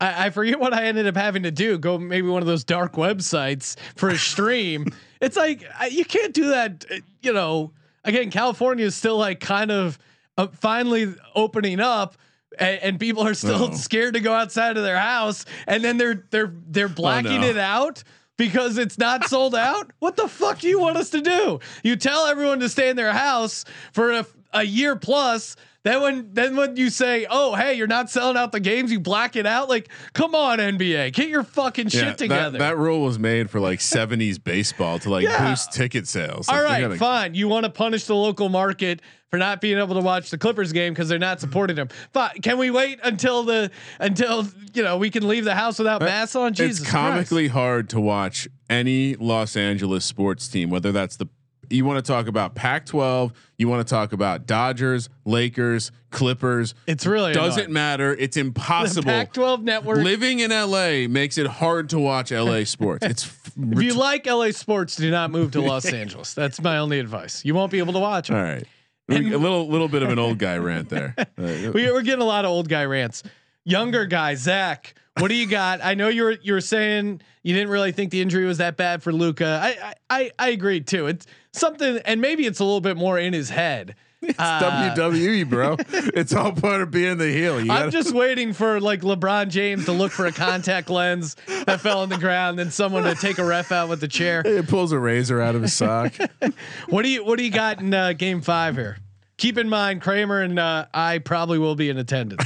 [0.00, 1.78] I, I, forget what I ended up having to do.
[1.78, 4.86] Go maybe one of those dark websites for a stream.
[5.20, 6.84] it's like I, you can't do that.
[6.90, 7.72] Uh, you know,
[8.04, 9.98] again, California is still like kind of
[10.38, 12.16] uh, finally opening up.
[12.58, 13.74] And, and people are still oh.
[13.74, 17.46] scared to go outside of their house, and then they're they're they're blacking oh, no.
[17.46, 18.02] it out
[18.40, 19.92] because it's not sold out?
[19.98, 21.60] What the fuck do you want us to do?
[21.84, 26.34] You tell everyone to stay in their house for a, a year plus, then when
[26.34, 29.46] then when you say, "Oh, hey, you're not selling out the games, you black it
[29.46, 32.58] out." Like, come on, NBA, get your fucking yeah, shit together.
[32.58, 35.50] That, that, rule was made for like '70s baseball to like yeah.
[35.50, 36.48] boost ticket sales.
[36.48, 37.34] Like, All right, gotta- fine.
[37.34, 40.72] You want to punish the local market for not being able to watch the Clippers
[40.72, 41.46] game because they're not mm-hmm.
[41.46, 41.88] supporting them.
[42.12, 46.02] But can we wait until the until you know we can leave the house without
[46.02, 46.52] uh, masks on?
[46.52, 47.54] Jesus, it's comically Christ.
[47.54, 51.28] hard to watch any Los Angeles sports team, whether that's the
[51.70, 56.74] you want to talk about Pac-12, you want to talk about Dodgers, Lakers, Clippers.
[56.86, 57.72] It's really doesn't annoying.
[57.72, 58.14] matter.
[58.14, 59.02] It's impossible.
[59.02, 63.06] The Pac-12 network living in LA makes it hard to watch LA sports.
[63.06, 63.24] It's
[63.56, 66.34] if you like LA sports, do not move to Los Angeles.
[66.34, 67.44] That's my only advice.
[67.44, 68.28] You won't be able to watch.
[68.28, 68.36] Them.
[68.36, 68.66] All right,
[69.08, 71.14] and a little little bit of an old guy rant there.
[71.40, 73.22] Uh, we, we're getting a lot of old guy rants.
[73.64, 75.80] Younger guy Zach What do you got?
[75.82, 79.12] I know you're you're saying you didn't really think the injury was that bad for
[79.12, 79.60] Luka.
[79.62, 81.06] I I I agree too.
[81.06, 83.94] It's something, and maybe it's a little bit more in his head.
[84.22, 85.76] It's Uh, WWE, bro.
[86.14, 87.58] it's all part of being the heel.
[87.58, 91.80] You I'm just waiting for like LeBron James to look for a contact lens that
[91.80, 94.42] fell on the ground, then someone to take a ref out with the chair.
[94.44, 96.12] It pulls a razor out of his sock.
[96.88, 98.98] What do you What do you got in uh, Game Five here?
[99.38, 102.44] Keep in mind, Kramer and uh, I probably will be in attendance.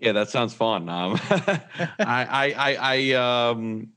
[0.00, 0.88] Yeah, that sounds fun.
[0.88, 3.88] Um, I, I, I, I, um,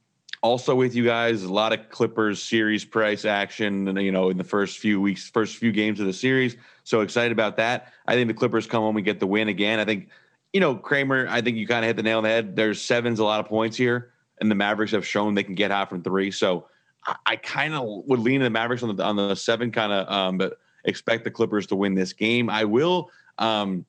[0.41, 4.37] also with you guys, a lot of Clippers series price action, and you know, in
[4.37, 6.55] the first few weeks, first few games of the series.
[6.83, 7.93] So excited about that.
[8.07, 9.79] I think the Clippers come home and get the win again.
[9.79, 10.09] I think,
[10.51, 11.27] you know, Kramer.
[11.29, 12.55] I think you kind of hit the nail on the head.
[12.55, 15.69] There's sevens, a lot of points here, and the Mavericks have shown they can get
[15.69, 16.31] hot from three.
[16.31, 16.67] So
[17.05, 20.11] I, I kind of would lean the Mavericks on the on the seven, kind of,
[20.11, 22.49] um, but expect the Clippers to win this game.
[22.49, 23.85] I will um,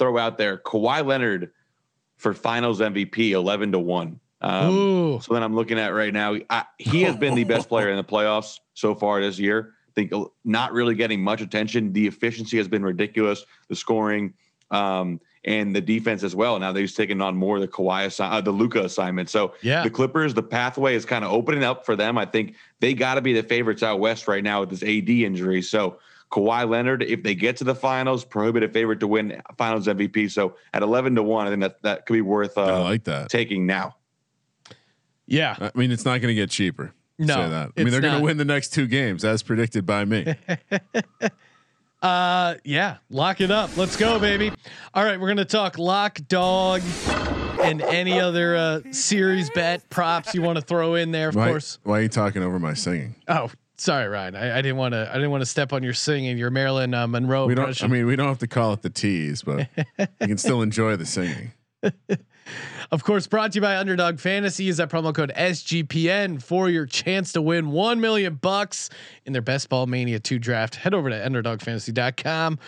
[0.00, 1.52] throw out there Kawhi Leonard
[2.16, 4.18] for Finals MVP, eleven to one.
[4.40, 6.36] Um, so then I'm looking at right now.
[6.48, 9.74] I, he has been the best player in the playoffs so far this year.
[9.88, 11.92] I think uh, not really getting much attention.
[11.92, 13.44] The efficiency has been ridiculous.
[13.68, 14.32] The scoring
[14.70, 16.58] um, and the defense as well.
[16.58, 19.28] Now he's taken on more of the Kawhi, assi- uh, the Luka assignment.
[19.28, 19.82] So yeah.
[19.82, 22.16] the Clippers, the pathway is kind of opening up for them.
[22.16, 25.08] I think they got to be the favorites out west right now with this AD
[25.08, 25.60] injury.
[25.60, 25.98] So
[26.30, 30.30] Kawhi Leonard, if they get to the finals, prohibitive favorite to win Finals MVP.
[30.30, 33.04] So at eleven to one, I think that that could be worth I uh, like
[33.04, 33.28] that.
[33.28, 33.96] taking now.
[35.26, 35.56] Yeah.
[35.60, 36.92] I mean, it's not going to get cheaper.
[37.18, 37.70] No, say that.
[37.76, 40.34] I mean, they're going to win the next two games, as predicted by me.
[42.02, 42.96] Uh, yeah.
[43.10, 43.76] Lock it up.
[43.76, 44.50] Let's go, baby.
[44.94, 46.80] All right, we're gonna talk lock dog
[47.62, 51.28] and any other uh, series bet props you want to throw in there.
[51.28, 51.78] Of why, course.
[51.82, 53.16] why are you talking over my singing?
[53.28, 53.50] Oh,
[53.80, 54.36] sorry, Ryan.
[54.36, 55.08] I, I didn't want to.
[55.10, 56.38] I didn't want to step on your singing.
[56.38, 57.82] Your Marilyn uh, Monroe We don't.
[57.82, 59.68] I mean, we don't have to call it the tease, but
[59.98, 61.52] you can still enjoy the singing.
[62.90, 64.68] Of course, brought to you by Underdog Fantasy.
[64.68, 68.90] Is that promo code SGPN for your chance to win 1 million bucks
[69.24, 70.74] in their Best Ball Mania 2 draft.
[70.74, 72.58] Head over to underdogfantasy.com.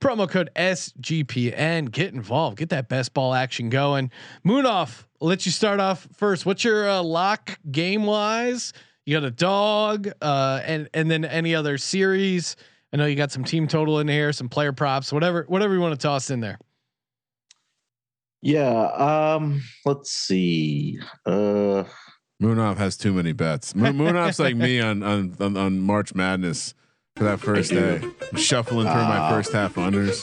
[0.00, 1.90] Promo code SGPN.
[1.90, 2.56] Get involved.
[2.56, 4.10] Get that best ball action going.
[4.46, 5.04] Munaf.
[5.20, 6.46] Let you start off first.
[6.46, 8.72] What's your uh, lock game wise?
[9.08, 12.56] You got a dog, uh, and and then any other series.
[12.92, 15.80] I know you got some team total in here, some player props, whatever, whatever you
[15.80, 16.58] want to toss in there.
[18.42, 18.68] Yeah.
[18.68, 19.62] Um.
[19.86, 20.98] Let's see.
[21.24, 21.84] Uh.
[22.42, 23.74] Munaf has too many bets.
[23.74, 26.74] Mo- Munaf's like me on, on on on March Madness
[27.16, 28.02] for that first day,
[28.36, 29.30] shuffling through my Ah.
[29.30, 30.22] first half unders.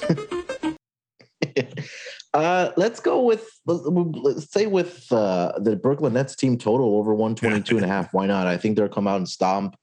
[2.35, 7.77] Uh, let's go with let's, say with uh, the Brooklyn Nets team total over 122
[7.77, 8.13] and a half.
[8.13, 8.45] Why not?
[8.45, 9.77] I think they'll come out and stomp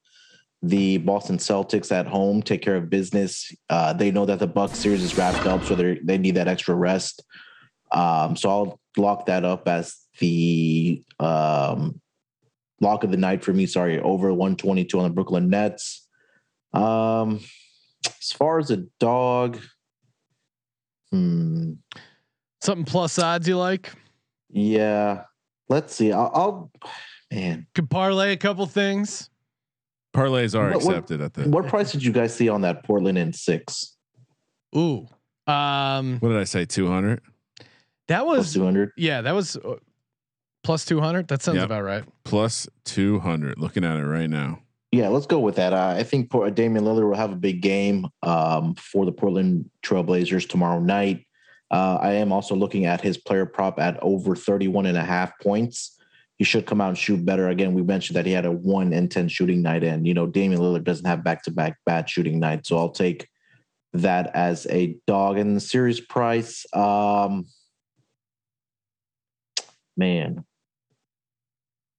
[0.60, 3.50] the Boston Celtics at home, take care of business.
[3.70, 6.46] Uh, they know that the Bucks series is wrapped up, so they they need that
[6.46, 7.24] extra rest.
[7.90, 12.02] Um, so I'll lock that up as the um,
[12.82, 13.64] lock of the night for me.
[13.64, 16.06] Sorry, over 122 on the Brooklyn Nets.
[16.74, 17.40] Um,
[18.06, 19.58] as far as a dog,
[21.10, 21.72] hmm.
[22.62, 23.90] Something plus odds you like?
[24.50, 25.24] Yeah.
[25.68, 26.12] Let's see.
[26.12, 26.70] I'll, I'll
[27.32, 27.66] man.
[27.74, 29.28] Could parlay a couple things.
[30.14, 31.48] Parlays are What- what- accepted at the.
[31.48, 33.96] What price did you guys see on that Portland in six?
[34.76, 35.06] Ooh.
[35.46, 36.64] Um What did I say?
[36.64, 37.20] Two hundred.
[38.08, 38.90] that was two hundred.
[38.96, 39.74] yeah, that was uh,
[40.62, 41.26] plus 200.
[41.28, 41.64] That sounds Yep.
[41.64, 42.04] about right.
[42.24, 44.60] plus 200 looking at it right now
[44.92, 45.72] Yeah, let's go with that.
[45.72, 49.68] Uh, I think Port- Damian Lillard will have a big game um, for the Portland
[49.82, 51.26] Trailblazers tomorrow night.
[51.72, 55.32] Uh, I am also looking at his player prop at over 31 and a half
[55.40, 55.98] points.
[56.36, 57.48] He should come out and shoot better.
[57.48, 60.26] Again, we mentioned that he had a one and 10 shooting night, and you know,
[60.26, 62.68] Damian Lillard doesn't have back to back bad shooting nights.
[62.68, 63.26] So I'll take
[63.94, 66.66] that as a dog in the series price.
[66.74, 67.46] Um,
[69.96, 70.44] man,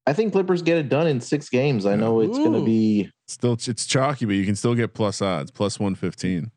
[0.06, 1.86] I think Clippers get it done in six games.
[1.86, 3.10] I know it's going to be.
[3.28, 6.52] still it's chalky but you can still get plus odds plus 115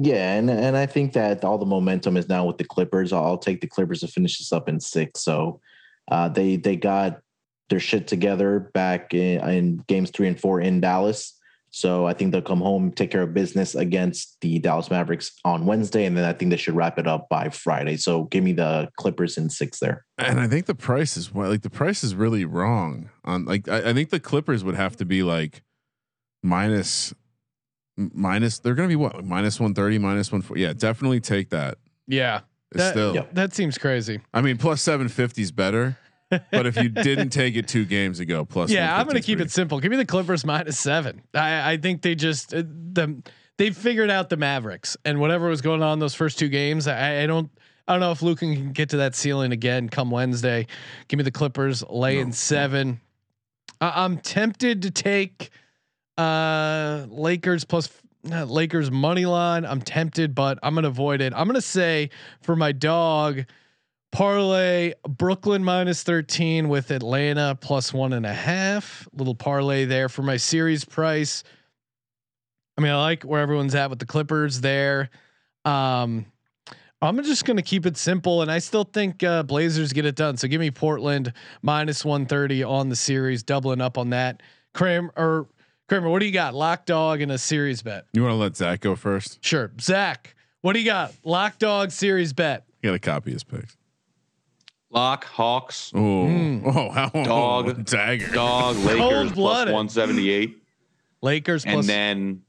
[0.00, 3.12] Yeah, and and I think that all the momentum is now with the Clippers.
[3.12, 5.20] I'll take the Clippers to finish this up in six.
[5.20, 5.60] So
[6.08, 7.20] uh, they they got
[7.68, 11.34] their shit together back in, in games three and four in Dallas.
[11.70, 15.66] So I think they'll come home, take care of business against the Dallas Mavericks on
[15.66, 17.96] Wednesday, and then I think they should wrap it up by Friday.
[17.96, 20.06] So give me the Clippers in six there.
[20.16, 23.90] and i think the price is like the price is really wrong on like I,
[23.90, 25.62] I think the clippers would have to be like
[26.42, 27.12] minus
[27.98, 32.40] minus they're gonna be what minus 130 minus 140 yeah definitely take that Yeah.
[32.72, 33.24] That, still yeah.
[33.32, 34.20] that seems crazy.
[34.32, 35.98] i mean plus 750 is better
[36.30, 39.48] but if you didn't take it two games ago plus yeah, I'm gonna keep pretty-
[39.48, 39.80] it simple.
[39.80, 41.22] Give me the Clippers minus seven.
[41.34, 43.22] I, I think they just uh, the
[43.56, 46.86] they figured out the Mavericks and whatever was going on those first two games.
[46.86, 47.50] I, I don't
[47.88, 50.66] I don't know if Luke can get to that ceiling again come Wednesday.
[51.08, 52.32] Give me the Clippers laying No.
[52.32, 53.00] seven.
[53.80, 55.48] I, I'm tempted to take
[56.18, 57.88] uh Lakers plus
[58.24, 59.64] Lakers money line.
[59.64, 61.32] I'm tempted, but I'm gonna avoid it.
[61.34, 62.10] I'm gonna say
[62.42, 63.44] for my dog,
[64.12, 69.08] parlay Brooklyn minus 13 with Atlanta plus one and a half.
[69.12, 71.44] Little parlay there for my series price.
[72.76, 75.10] I mean, I like where everyone's at with the Clippers there.
[75.64, 76.26] Um,
[77.02, 80.14] I'm just going to keep it simple, and I still think uh, Blazers get it
[80.14, 80.36] done.
[80.36, 84.42] So give me Portland minus 130 on the series, doubling up on that.
[84.74, 85.48] Kramer or
[85.88, 86.54] Kramer, what do you got?
[86.54, 88.04] Lock dog and a series bet.
[88.12, 89.42] You want to let Zach go first?
[89.44, 91.12] Sure, Zach, what do you got?
[91.24, 92.64] Lock dog series bet.
[92.82, 93.76] You got to copy his picks.
[94.90, 96.62] Lock, Hawks, Oh, Mm.
[96.64, 97.84] oh, how Dog.
[97.86, 98.32] dagger.
[98.32, 100.62] dog, Lakers 178.
[101.20, 102.42] Lakers And plus then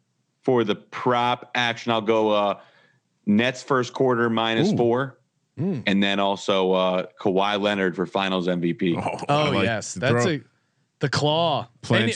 [0.44, 2.60] for the prop action, I'll go uh,
[3.26, 4.78] Nets first quarter minus Ooh.
[4.78, 5.20] four.
[5.60, 5.84] Mm.
[5.88, 8.96] And then also uh, Kawhi Leonard for finals MVP.
[8.98, 10.42] Oh, Oh like yes, that's throw- a
[11.00, 11.68] the claw.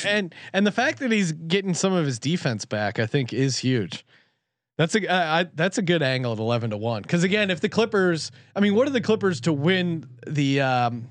[0.05, 3.33] And, and and the fact that he's getting some of his defense back, I think,
[3.33, 4.05] is huge.
[4.77, 7.01] That's a I, I, that's a good angle at eleven to one.
[7.01, 11.09] Because again, if the Clippers, I mean, what are the Clippers to win the um,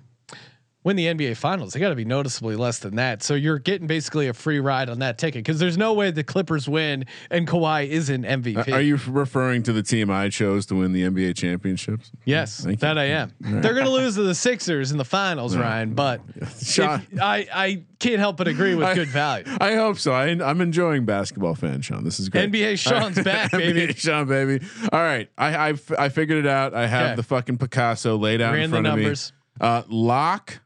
[0.84, 1.72] win the NBA Finals?
[1.72, 3.22] They got to be noticeably less than that.
[3.22, 5.44] So you're getting basically a free ride on that ticket.
[5.44, 8.72] Because there's no way the Clippers win and Kawhi isn't MVP.
[8.72, 12.10] Are you referring to the team I chose to win the NBA championships?
[12.24, 13.00] Yes, Thank that you.
[13.02, 13.32] I am.
[13.40, 15.94] They're going to lose to the Sixers in the finals, Ryan.
[15.94, 16.20] But
[16.62, 19.44] Sean, if- I I can't help but agree with good value.
[19.60, 20.12] I hope so.
[20.12, 22.02] I, I'm enjoying basketball fan, Sean.
[22.02, 22.50] This is great.
[22.50, 23.86] NBA Sean's back, baby.
[23.86, 24.64] NBA Sean, baby.
[24.92, 26.74] All right, I I, I figured it out.
[26.74, 27.16] I have Okay.
[27.16, 29.32] the fucking Picasso laid out Ran in the front of numbers.
[29.60, 29.66] me.
[29.66, 30.60] Uh, lock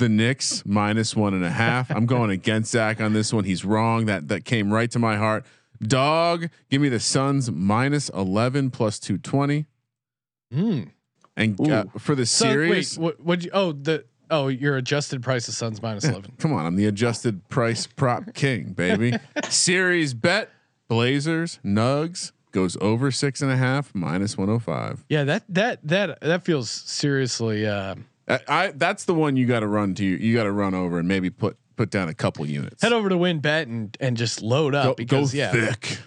[0.00, 1.90] the Knicks minus one and a half.
[1.90, 3.44] I'm going against Zach on this one.
[3.44, 4.06] He's wrong.
[4.06, 5.46] That that came right to my heart.
[5.80, 9.66] Dog, give me the Suns minus 11 plus 220.
[10.52, 10.90] Mm.
[11.36, 13.50] And uh, for the So series, wait, what would you?
[13.54, 16.32] Oh, the oh, your adjusted price of Suns minus eleven.
[16.38, 19.14] Come on, I'm the adjusted price prop king, baby.
[19.48, 20.50] Series bet
[20.88, 25.04] Blazers Nugs goes over six and a half minus 105.
[25.08, 27.66] Yeah, that that that that feels seriously.
[27.66, 27.94] Uh,
[28.48, 30.04] I, that's the one you got to run to.
[30.04, 32.82] You got to run over and maybe put put down a couple units.
[32.82, 35.98] head over to WynnBET and and just load up Go, because go yeah, thick.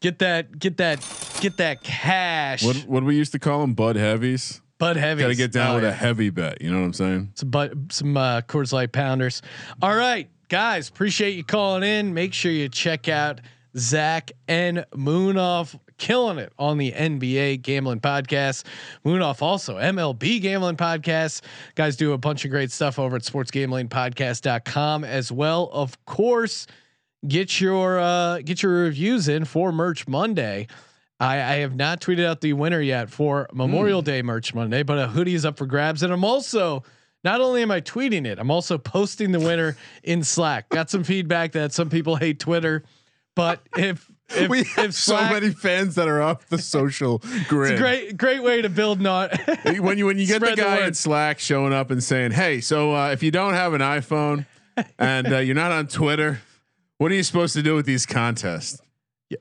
[0.00, 0.98] get that get that
[1.40, 2.64] get that cash.
[2.64, 3.74] What what we used to call them?
[3.74, 4.60] Bud heavies.
[4.78, 5.22] Bud heavy.
[5.22, 6.60] Got to get down with a heavy bet.
[6.60, 7.32] You know what I'm saying?
[7.34, 9.40] some but some uh, Coors Light pounders.
[9.80, 12.12] All right, guys, appreciate you calling in.
[12.12, 13.40] Make sure you check out
[13.78, 18.64] Zach and Munaf killing it on the NBA gambling podcast.
[19.04, 21.42] Munaf also MLB gambling podcast.
[21.74, 25.70] Guys do a bunch of great stuff over at sportsgamblingpodcast.com as well.
[25.72, 26.66] Of course,
[27.26, 30.66] get your uh, get your reviews in for Merch Monday.
[31.18, 34.98] I, I have not tweeted out the winner yet for Memorial Day Merch Monday, but
[34.98, 36.82] a hoodie is up for grabs, and I'm also
[37.24, 40.68] not only am I tweeting it, I'm also posting the winner in Slack.
[40.68, 42.84] Got some feedback that some people hate Twitter,
[43.34, 47.72] but if if, we have so many fans that are off the social grid.
[47.72, 49.38] it's a great great way to build not
[49.78, 50.88] when you when you get the the guy word.
[50.88, 54.46] in Slack showing up and saying, "Hey, so uh, if you don't have an iPhone
[54.98, 56.40] and uh, you're not on Twitter,
[56.98, 58.80] what are you supposed to do with these contests?"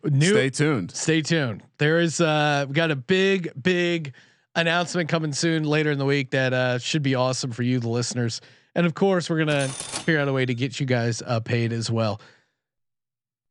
[0.03, 0.91] new Stay tuned.
[0.91, 1.61] stay tuned.
[1.77, 4.13] There is uh we got a big big
[4.55, 7.89] announcement coming soon later in the week that uh should be awesome for you the
[7.89, 8.41] listeners.
[8.73, 11.39] And of course, we're going to figure out a way to get you guys uh,
[11.39, 12.19] paid as well.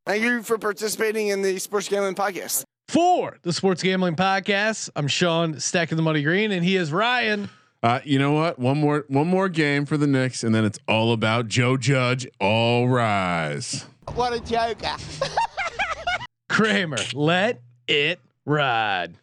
[0.07, 2.65] Thank you for participating in the Sports Gambling Podcast.
[2.89, 7.49] For the Sports Gambling Podcast, I'm Sean Stacking the Money Green and he is Ryan.
[7.83, 8.59] Uh, you know what?
[8.59, 12.27] One more one more game for the Knicks, and then it's all about Joe Judge.
[12.41, 13.87] All rise.
[14.15, 14.97] What a joker.
[16.51, 16.99] Kramer.
[17.15, 19.19] Let it ride.